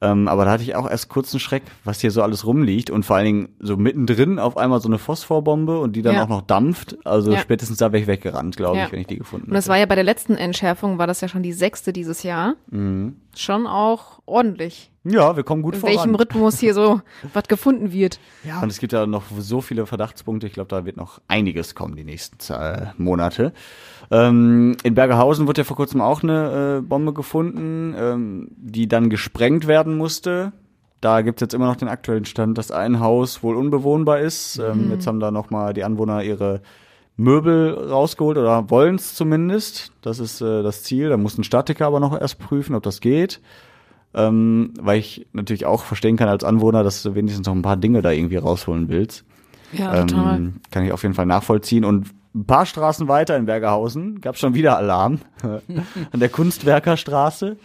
Ähm, 0.04 0.28
aber 0.28 0.46
da 0.46 0.52
hatte 0.52 0.64
ich 0.64 0.76
auch 0.76 0.90
erst 0.90 1.10
kurz 1.10 1.32
einen 1.34 1.40
Schreck, 1.40 1.62
was 1.84 2.02
hier 2.02 2.10
so 2.12 2.24
alles 2.24 2.46
rumliegt 2.46 2.90
und 2.90 3.06
vor 3.06 3.18
allen 3.18 3.26
Dingen 3.26 3.50
so 3.60 3.78
mittendrin 3.78 4.40
auf 4.40 4.58
einmal 4.58 4.82
so 4.82 4.90
eine 4.90 4.98
Phosphorbombe 4.98 5.80
und 5.80 5.96
die 5.96 6.02
dann 6.02 6.16
Ja. 6.16 6.24
auch 6.24 6.28
noch 6.28 6.42
dampft. 6.42 6.98
Also 7.06 7.32
Ja. 7.34 7.38
spätestens 7.40 7.78
da 7.78 7.92
wäre 7.92 8.02
ich 8.02 8.08
weggerannt, 8.08 8.58
glaube 8.58 8.78
Ja. 8.78 8.86
ich, 8.88 8.92
wenn 8.92 9.02
ich 9.02 9.08
die 9.08 9.18
gefunden 9.18 9.48
Und 9.48 9.54
das 9.54 9.66
hätte. 9.66 9.72
war 9.74 9.78
ja 9.78 9.86
bei 9.86 9.96
der 9.96 10.04
letzten 10.04 10.36
Entschärfung, 10.36 10.98
war 10.98 11.06
das 11.08 11.22
ja 11.22 11.28
schon 11.28 11.44
die 11.44 11.54
sechste 11.54 11.94
dieses 11.94 12.24
Jahr. 12.24 12.56
Mhm. 12.72 13.16
Schon 13.36 13.66
auch 13.68 14.20
ordentlich. 14.26 14.92
Ja, 15.04 15.36
wir 15.36 15.44
kommen 15.44 15.62
gut 15.64 15.76
In 15.76 15.80
voran. 15.80 15.96
welchem 15.96 16.16
Rhythmus 16.16 16.60
hier 16.60 16.74
so 16.74 17.02
was 17.34 17.46
gefunden 17.48 17.92
wird. 17.92 18.20
Ja, 18.44 18.62
und 18.62 18.70
es 18.70 18.80
gibt 18.80 18.94
ja 18.94 19.06
noch 19.08 19.24
so 19.40 19.62
viele 19.62 19.86
Verdachtspunkte. 19.86 20.48
Ich 20.48 20.54
glaube, 20.54 20.68
da 20.68 20.86
wird 20.86 20.98
noch 20.98 21.22
einiges 21.28 21.74
kommen 21.74 21.96
die 21.96 22.04
nächsten 22.04 22.38
äh, 22.54 22.88
Monate. 22.98 23.54
Ähm, 24.12 24.76
in 24.84 24.94
Bergerhausen 24.94 25.48
wurde 25.48 25.62
ja 25.62 25.66
vor 25.66 25.78
kurzem 25.78 26.02
auch 26.02 26.22
eine 26.24 26.78
äh, 26.80 26.82
Bombe 26.82 27.14
gefunden, 27.14 27.96
ähm, 27.98 28.48
die 28.58 28.88
dann 28.88 29.10
gesprengt 29.10 29.66
werden 29.68 29.98
musste. 29.98 30.52
Da 31.00 31.22
gibt's 31.22 31.42
jetzt 31.42 31.56
immer 31.56 31.66
noch 31.66 31.78
den 31.78 31.88
aktuellen 31.88 32.26
Stand, 32.26 32.60
dass 32.60 32.70
ein 32.70 33.00
Haus 33.00 33.42
wohl 33.42 33.56
unbewohnbar 33.56 34.20
ist. 34.20 34.60
Ähm, 34.60 34.92
Jetzt 34.92 35.08
haben 35.08 35.20
da 35.20 35.32
nochmal 35.32 35.74
die 35.74 35.84
Anwohner 35.84 36.22
ihre 36.22 36.62
Möbel 37.22 37.90
rausgeholt 37.90 38.38
oder 38.38 38.70
wollen's 38.70 39.14
zumindest. 39.16 39.92
Das 40.02 40.20
ist 40.20 40.42
äh, 40.42 40.64
das 40.64 40.84
Ziel. 40.84 41.10
Da 41.10 41.18
muss 41.18 41.38
ein 41.38 41.44
Statiker 41.44 41.88
aber 41.88 42.00
noch 42.00 42.20
erst 42.20 42.40
prüfen, 42.40 42.76
ob 42.76 42.84
das 42.84 43.00
geht. 43.00 43.40
Ähm, 44.14 44.74
weil 44.82 45.00
ich 45.00 45.26
natürlich 45.32 45.66
auch 45.66 45.84
verstehen 45.84 46.18
kann 46.18 46.28
als 46.28 46.44
Anwohner, 46.44 46.84
dass 46.84 47.02
du 47.02 47.16
wenigstens 47.16 47.48
noch 47.48 47.56
ein 47.56 47.62
paar 47.62 47.78
Dinge 47.78 48.02
da 48.02 48.12
irgendwie 48.12 48.36
rausholen 48.36 48.90
willst. 48.90 49.24
Ja, 49.72 50.04
total. 50.06 50.38
Ähm, 50.38 50.54
kann 50.70 50.84
ich 50.84 50.92
auf 50.92 51.04
jeden 51.04 51.16
Fall 51.16 51.26
nachvollziehen. 51.26 51.86
Und 51.86 52.08
ein 52.36 52.46
paar 52.46 52.66
Straßen 52.66 53.08
weiter 53.08 53.38
in 53.38 53.46
Bergerhausen 53.46 54.20
gab 54.20 54.38
schon 54.38 54.54
wieder 54.54 54.78
Alarm. 54.78 55.20
An 56.12 56.20
der 56.20 56.30
Kunstwerkerstraße. 56.30 57.56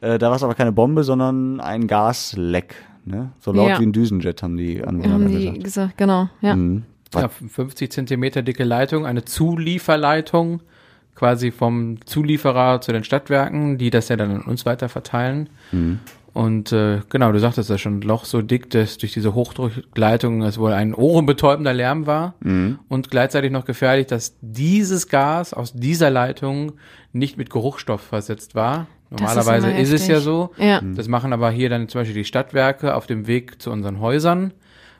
Äh, 0.00 0.18
da 0.18 0.28
war 0.30 0.36
es 0.36 0.42
aber 0.42 0.54
keine 0.54 0.72
Bombe, 0.72 1.04
sondern 1.04 1.60
ein 1.60 1.86
Gasleck. 1.86 2.74
Ne? 3.04 3.30
So 3.40 3.52
laut 3.52 3.68
Ja. 3.68 3.80
wie 3.80 3.86
ein 3.86 3.92
Düsenjet 3.92 4.42
haben 4.42 4.56
die 4.56 4.82
Anwohner 4.82 5.14
haben 5.14 5.28
die 5.28 5.44
gesagt. 5.44 5.64
gesagt, 5.64 5.98
genau, 5.98 6.28
ja. 6.40 6.56
Mhm. 6.56 6.84
Ja, 7.22 7.28
50 7.28 7.90
Zentimeter 7.92 8.42
dicke 8.42 8.64
Leitung, 8.64 9.06
eine 9.06 9.24
Zulieferleitung, 9.24 10.60
quasi 11.14 11.50
vom 11.50 12.04
Zulieferer 12.06 12.80
zu 12.80 12.92
den 12.92 13.04
Stadtwerken, 13.04 13.78
die 13.78 13.90
das 13.90 14.08
ja 14.08 14.16
dann 14.16 14.30
an 14.30 14.40
uns 14.42 14.66
weiter 14.66 14.88
verteilen. 14.88 15.48
Und 16.32 16.72
äh, 16.72 17.00
genau, 17.10 17.30
du 17.30 17.38
sagtest 17.38 17.70
ja 17.70 17.78
schon, 17.78 18.00
Loch 18.00 18.24
so 18.24 18.42
dick, 18.42 18.68
dass 18.70 18.98
durch 18.98 19.12
diese 19.12 19.34
Hochdruckleitung 19.34 20.42
es 20.42 20.58
wohl 20.58 20.72
ein 20.72 20.92
ohrenbetäubender 20.92 21.72
Lärm 21.72 22.06
war 22.06 22.34
und 22.88 23.10
gleichzeitig 23.10 23.52
noch 23.52 23.64
gefährlich, 23.64 24.08
dass 24.08 24.36
dieses 24.40 25.08
Gas 25.08 25.54
aus 25.54 25.72
dieser 25.72 26.10
Leitung 26.10 26.72
nicht 27.12 27.38
mit 27.38 27.50
Geruchsstoff 27.50 28.00
versetzt 28.00 28.56
war. 28.56 28.88
Ist 29.12 29.20
Normalerweise 29.20 29.70
immer 29.70 29.78
ist, 29.78 29.92
es 29.92 30.08
ja 30.08 30.18
so. 30.18 30.50
Ja. 30.58 30.80
Das 30.82 31.06
machen 31.06 31.32
aber 31.32 31.52
hier 31.52 31.68
dann 31.68 31.88
zum 31.88 32.00
Beispiel 32.00 32.16
die 32.16 32.24
Stadtwerke 32.24 32.96
auf 32.96 33.06
dem 33.06 33.28
Weg 33.28 33.62
zu 33.62 33.70
unseren 33.70 34.00
Häusern. 34.00 34.52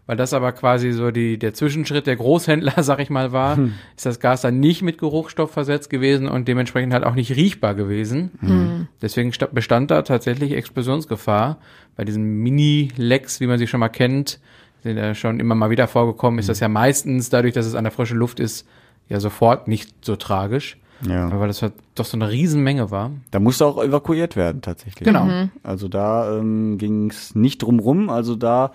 Weil 0.06 0.16
das 0.18 0.34
aber 0.34 0.52
quasi 0.52 0.92
so 0.92 1.10
die, 1.10 1.38
der 1.38 1.54
Zwischenschritt 1.54 2.06
der 2.06 2.16
Großhändler, 2.16 2.74
sag 2.82 3.00
ich 3.00 3.08
mal, 3.08 3.32
war, 3.32 3.58
ist 3.96 4.04
das 4.04 4.20
Gas 4.20 4.42
dann 4.42 4.60
nicht 4.60 4.82
mit 4.82 4.98
Geruchsstoff 4.98 5.50
versetzt 5.50 5.88
gewesen 5.88 6.28
und 6.28 6.46
dementsprechend 6.46 6.92
halt 6.92 7.04
auch 7.04 7.14
nicht 7.14 7.34
riechbar 7.36 7.74
gewesen. 7.74 8.86
Deswegen 9.00 9.32
sta- 9.32 9.48
bestand 9.50 9.90
da 9.90 10.02
tatsächlich 10.02 10.52
Explosionsgefahr. 10.52 11.58
Bei 11.96 12.04
diesen 12.04 12.22
Mini-Lecks, 12.42 13.40
wie 13.40 13.46
man 13.46 13.58
sie 13.58 13.66
schon 13.66 13.80
mal 13.80 13.88
kennt, 13.88 14.40
sind 14.82 14.96
ja 14.98 15.14
schon 15.14 15.40
immer 15.40 15.54
mal 15.54 15.70
wieder 15.70 15.88
vorgekommen, 15.88 16.38
ist 16.38 16.48
das 16.50 16.60
ja 16.60 16.68
meistens, 16.68 17.30
dadurch, 17.30 17.54
dass 17.54 17.64
es 17.64 17.74
an 17.74 17.84
der 17.84 17.90
frischen 17.92 18.18
Luft 18.18 18.40
ist, 18.40 18.66
ja 19.08 19.20
sofort 19.20 19.68
nicht 19.68 20.04
so 20.04 20.16
tragisch. 20.16 20.76
Ja. 21.08 21.26
Aber 21.26 21.40
weil 21.40 21.48
das 21.48 21.62
halt 21.62 21.72
doch 21.94 22.04
so 22.04 22.16
eine 22.16 22.30
Riesenmenge 22.30 22.90
war. 22.90 23.10
Da 23.30 23.40
musste 23.40 23.66
auch 23.66 23.82
evakuiert 23.82 24.36
werden, 24.36 24.60
tatsächlich. 24.62 25.04
Genau. 25.04 25.48
Also 25.62 25.88
da 25.88 26.38
ähm, 26.38 26.78
ging 26.78 27.10
es 27.10 27.34
nicht 27.34 27.62
drum 27.62 27.78
rum. 27.80 28.10
Also 28.10 28.36
da 28.36 28.72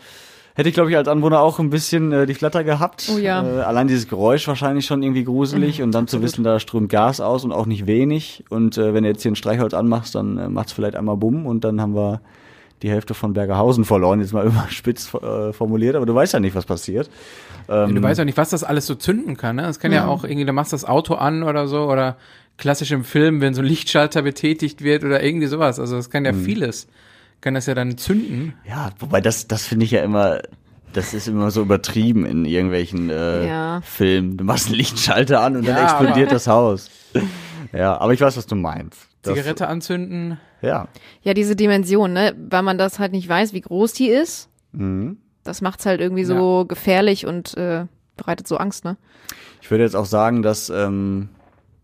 hätte 0.56 0.70
ich, 0.70 0.76
glaube 0.76 0.90
ich, 0.90 0.98
als 0.98 1.08
Anwohner 1.08 1.42
auch 1.42 1.60
ein 1.60 1.70
bisschen 1.70 2.12
äh, 2.12 2.26
die 2.26 2.34
Flatter 2.34 2.64
gehabt. 2.64 3.10
Oh 3.14 3.18
ja. 3.18 3.44
Äh, 3.44 3.62
allein 3.62 3.88
dieses 3.88 4.08
Geräusch 4.08 4.48
wahrscheinlich 4.48 4.86
schon 4.86 5.04
irgendwie 5.04 5.24
gruselig 5.24 5.82
und 5.82 5.92
dann 5.94 6.08
zu 6.08 6.22
wissen, 6.22 6.44
da 6.44 6.60
strömt 6.60 6.90
Gas 6.90 7.22
aus 7.22 7.44
und 7.44 7.52
auch 7.52 7.66
nicht 7.66 7.88
wenig. 7.88 8.44
Und 8.50 8.78
äh, 8.78 8.94
wenn 8.94 9.04
du 9.04 9.10
jetzt 9.10 9.22
hier 9.22 9.32
ein 9.32 9.36
Streichholz 9.36 9.74
anmachst, 9.74 10.16
dann 10.16 10.38
äh, 10.38 10.50
macht's 10.50 10.72
vielleicht 10.72 10.96
einmal 10.96 11.18
Bumm 11.18 11.46
und 11.46 11.64
dann 11.64 11.82
haben 11.82 11.96
wir 11.96 12.22
die 12.82 12.90
Hälfte 12.90 13.14
von 13.14 13.34
Bergerhausen 13.34 13.84
verloren, 13.86 14.22
jetzt 14.22 14.34
mal 14.34 14.46
überspitzt 14.48 15.14
äh, 15.16 15.54
formuliert, 15.54 15.96
aber 15.96 16.06
du 16.06 16.16
weißt 16.16 16.34
ja 16.34 16.40
nicht, 16.40 16.56
was 16.56 16.66
passiert. 16.66 17.10
Ähm, 17.68 17.96
Du 17.96 18.02
weißt 18.02 18.20
ja 18.20 18.26
nicht, 18.26 18.38
was 18.38 18.50
das 18.50 18.64
alles 18.64 18.86
so 18.88 18.96
zünden 18.96 19.38
kann. 19.38 19.58
Ne? 19.58 19.68
Es 19.68 19.80
kann 19.80 19.92
ja. 19.92 20.08
auch 20.08 20.24
irgendwie, 20.24 20.46
du 20.46 20.54
machst 20.54 20.74
das 20.74 20.86
Auto 20.86 21.16
an 21.16 21.44
oder 21.44 21.68
so 21.68 21.90
oder 21.90 22.18
klassisch 22.58 22.92
im 22.92 23.04
Film, 23.04 23.42
wenn 23.42 23.54
so 23.54 23.62
ein 23.62 23.68
Lichtschalter 23.68 24.22
betätigt 24.22 24.84
wird 24.84 25.04
oder 25.04 25.24
irgendwie 25.24 25.48
sowas. 25.48 25.80
Also 25.80 25.98
es 25.98 26.10
kann 26.10 26.26
ja 26.26 26.34
vieles. 26.34 26.88
Kann 27.42 27.54
das 27.54 27.66
ja 27.68 27.74
dann 27.76 27.98
zünden. 27.98 28.54
Ja, 28.68 28.90
wobei 29.00 29.22
das, 29.22 29.48
das 29.48 29.66
finde 29.66 29.86
ich 29.86 29.92
ja 29.92 30.04
immer, 30.04 30.40
das 30.94 31.14
ist 31.14 31.28
immer 31.28 31.52
so 31.52 31.62
übertrieben 31.62 32.26
in 32.26 32.46
irgendwelchen 32.46 33.10
äh, 33.10 33.48
Ja. 33.48 33.82
Filmen. 33.82 34.38
Du 34.38 34.44
machst 34.44 34.68
einen 34.68 34.76
Lichtschalter 34.76 35.42
an 35.42 35.56
und 35.56 35.68
dann 35.68 35.76
Ja, 35.78 35.84
explodiert 35.84 36.28
aber- 36.30 36.36
das 36.36 36.48
Haus. 36.48 36.90
Ja, 37.72 37.98
aber 38.00 38.14
ich 38.14 38.22
weiß, 38.22 38.36
was 38.36 38.46
du 38.48 38.56
meinst. 38.56 39.08
Das, 39.22 39.36
Zigarette 39.36 39.68
anzünden. 39.68 40.38
Ja. 40.62 40.88
Ja, 41.22 41.34
diese 41.34 41.56
Dimension, 41.56 42.14
ne? 42.14 42.34
Weil 42.50 42.64
man 42.64 42.78
das 42.78 43.00
halt 43.00 43.12
nicht 43.12 43.28
weiß, 43.30 43.54
wie 43.54 43.62
groß 43.62 43.94
die 43.94 44.08
ist. 44.10 44.50
Mhm. 44.72 45.18
Das 45.44 45.62
macht's 45.62 45.86
halt 45.86 46.02
irgendwie 46.02 46.24
so 46.26 46.66
gefährlich 46.66 47.26
und 47.26 47.56
äh, 47.58 47.86
bereitet 48.18 48.48
so 48.48 48.58
Angst, 48.58 48.84
ne? 48.86 48.98
Ich 49.62 49.72
würde 49.72 49.84
jetzt 49.84 49.96
auch 49.96 50.06
sagen, 50.06 50.42
dass 50.42 50.70
ähm, 50.70 51.30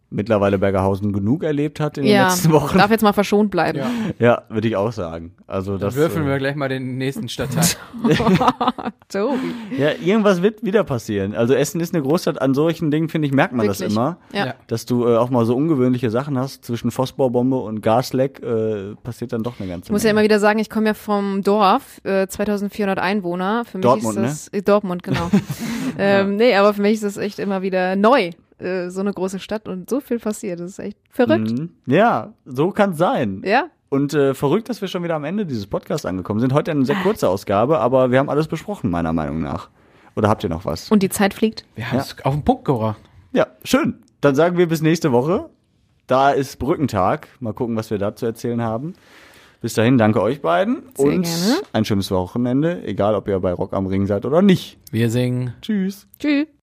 mittlerweile 0.10 0.58
Bergerhausen 0.58 1.12
genug 1.14 1.44
erlebt 1.44 1.80
hat 1.80 1.98
in 1.98 2.06
den 2.06 2.14
ja, 2.14 2.28
letzten 2.28 2.52
Wochen. 2.52 2.78
darf 2.78 2.92
jetzt 2.92 3.02
mal 3.02 3.14
verschont 3.14 3.52
bleiben. 3.52 3.80
Ja. 3.80 3.90
Ja, 4.20 4.44
würde 4.50 4.68
ich 4.68 4.76
auch 4.76 4.92
sagen. 4.92 5.34
Also 5.48 5.74
Dann 5.74 5.82
das. 5.82 5.96
würfeln 5.96 6.26
äh, 6.26 6.30
wir 6.30 6.38
gleich 6.38 6.56
mal 6.56 6.70
den 6.70 6.98
nächsten 6.98 7.28
Stadtteil. 7.28 7.66
Tobi. 9.10 9.38
Ja, 9.78 9.92
irgendwas 10.04 10.42
wird 10.42 10.64
wieder 10.64 10.84
passieren. 10.84 11.36
Also 11.36 11.54
Essen 11.54 11.82
ist 11.82 11.94
eine 11.94 12.04
Großstadt. 12.04 12.42
An 12.42 12.54
solchen 12.54 12.92
Dingen 12.92 13.10
finde 13.10 13.28
ich 13.28 13.34
merkt 13.34 13.54
man 13.54 13.68
das 13.68 13.80
Wirklich. 13.80 13.96
immer. 13.96 14.18
Ja. 14.34 14.56
Dass 14.68 14.86
du 14.86 15.08
äh, 15.08 15.18
auch 15.18 15.30
mal 15.30 15.46
so 15.46 15.56
ungewöhnliche 15.56 16.10
Sachen 16.10 16.38
hast 16.38 16.66
zwischen 16.66 16.92
Phosphor-Bombe 16.92 17.58
und 17.58 17.82
Gasleck, 17.82 18.42
äh, 18.42 18.96
passiert 19.04 19.34
dann 19.34 19.44
doch 19.44 19.60
eine 19.60 19.70
ganze 19.70 19.88
Ich 19.88 19.92
muss 19.92 20.04
ja 20.04 20.10
Menge. 20.10 20.20
immer 20.20 20.24
wieder 20.26 20.40
sagen, 20.40 20.60
ich 20.60 20.70
komme 20.70 20.88
ja 20.88 20.94
vom 20.94 21.42
Dorf, 21.42 22.02
äh, 22.04 22.28
2400 22.28 23.00
Einwohner. 23.00 23.66
Für 23.66 23.78
mich 23.78 23.84
Dortmund, 23.84 24.20
ne? 24.20 24.28
ist 24.28 24.48
das, 24.48 24.60
äh, 24.60 24.62
Dortmund, 24.62 25.04
genau. 25.04 25.30
ähm, 25.98 26.38
nee, 26.38 26.56
aber 26.56 26.74
für 26.74 26.82
mich 26.82 26.94
ist 26.94 27.04
das 27.04 27.18
echt 27.18 27.40
immer 27.40 27.62
wieder 27.62 27.96
neu, 27.96 28.32
äh, 28.66 28.90
so 28.90 29.00
eine 29.02 29.14
große 29.14 29.40
Stadt 29.40 29.68
und 29.68 29.90
so 29.90 30.00
viel 30.00 30.20
passiert. 30.20 30.60
Das 30.60 30.72
ist 30.72 30.80
echt 30.80 30.98
verrückt. 31.10 31.52
Mhm. 31.52 31.70
Ja, 31.86 32.34
so 32.46 32.72
kann 32.72 32.94
sein. 32.96 33.42
Ja, 33.46 33.68
Und 33.90 34.14
äh, 34.14 34.34
verrückt, 34.34 34.68
dass 34.70 34.82
wir 34.82 34.88
schon 34.88 35.04
wieder 35.04 35.16
am 35.16 35.24
Ende 35.24 35.46
dieses 35.46 35.68
Podcasts 35.68 36.06
angekommen 36.06 36.40
sind. 36.40 36.54
Heute 36.54 36.72
eine 36.72 36.86
sehr 36.86 36.96
kurze 36.98 37.30
Ausgabe, 37.30 37.80
aber 37.80 38.12
wir 38.12 38.20
haben 38.20 38.30
alles 38.30 38.48
besprochen, 38.48 38.90
meiner 38.90 39.14
Meinung 39.14 39.42
nach. 39.42 39.70
Oder 40.16 40.28
habt 40.30 40.44
ihr 40.44 40.50
noch 40.50 40.66
was? 40.66 40.90
und 40.92 41.04
die 41.04 41.10
Zeit 41.10 41.34
fliegt. 41.34 41.66
Wir 41.76 41.92
haben 41.92 42.00
es 42.00 42.16
auf 42.24 42.34
den 42.34 42.44
Punkt 42.44 42.66
gebracht. 42.66 43.00
Ja, 43.34 43.48
schön. 43.64 44.02
dann 44.22 44.34
sagen 44.36 44.58
wir 44.58 44.68
bis 44.68 44.82
nächste 44.82 45.12
Woche. 45.12 45.50
Da 46.08 46.32
ist 46.32 46.58
Brückentag. 46.60 47.28
Mal 47.40 47.54
gucken, 47.54 47.76
was 47.76 47.90
wir 47.92 47.98
da 47.98 48.16
zu 48.16 48.26
erzählen 48.26 48.62
haben. 48.62 48.94
Bis 49.62 49.74
dahin, 49.74 49.98
danke 49.98 50.22
euch 50.22 50.42
beiden 50.42 50.84
Sehr 50.96 51.08
und 51.08 51.24
gerne. 51.24 51.56
ein 51.74 51.86
schönes 51.86 52.12
Wochenende, 52.12 52.84
egal 52.86 53.16
ob 53.16 53.28
ihr 53.28 53.40
bei 53.40 53.52
Rock 53.52 53.74
am 53.74 53.88
Ring 53.88 54.06
seid 54.06 54.26
oder 54.26 54.42
nicht. 54.44 54.78
Wir 54.92 55.10
singen. 55.10 55.54
Tschüss. 55.62 56.08
Tschüss. 56.20 56.46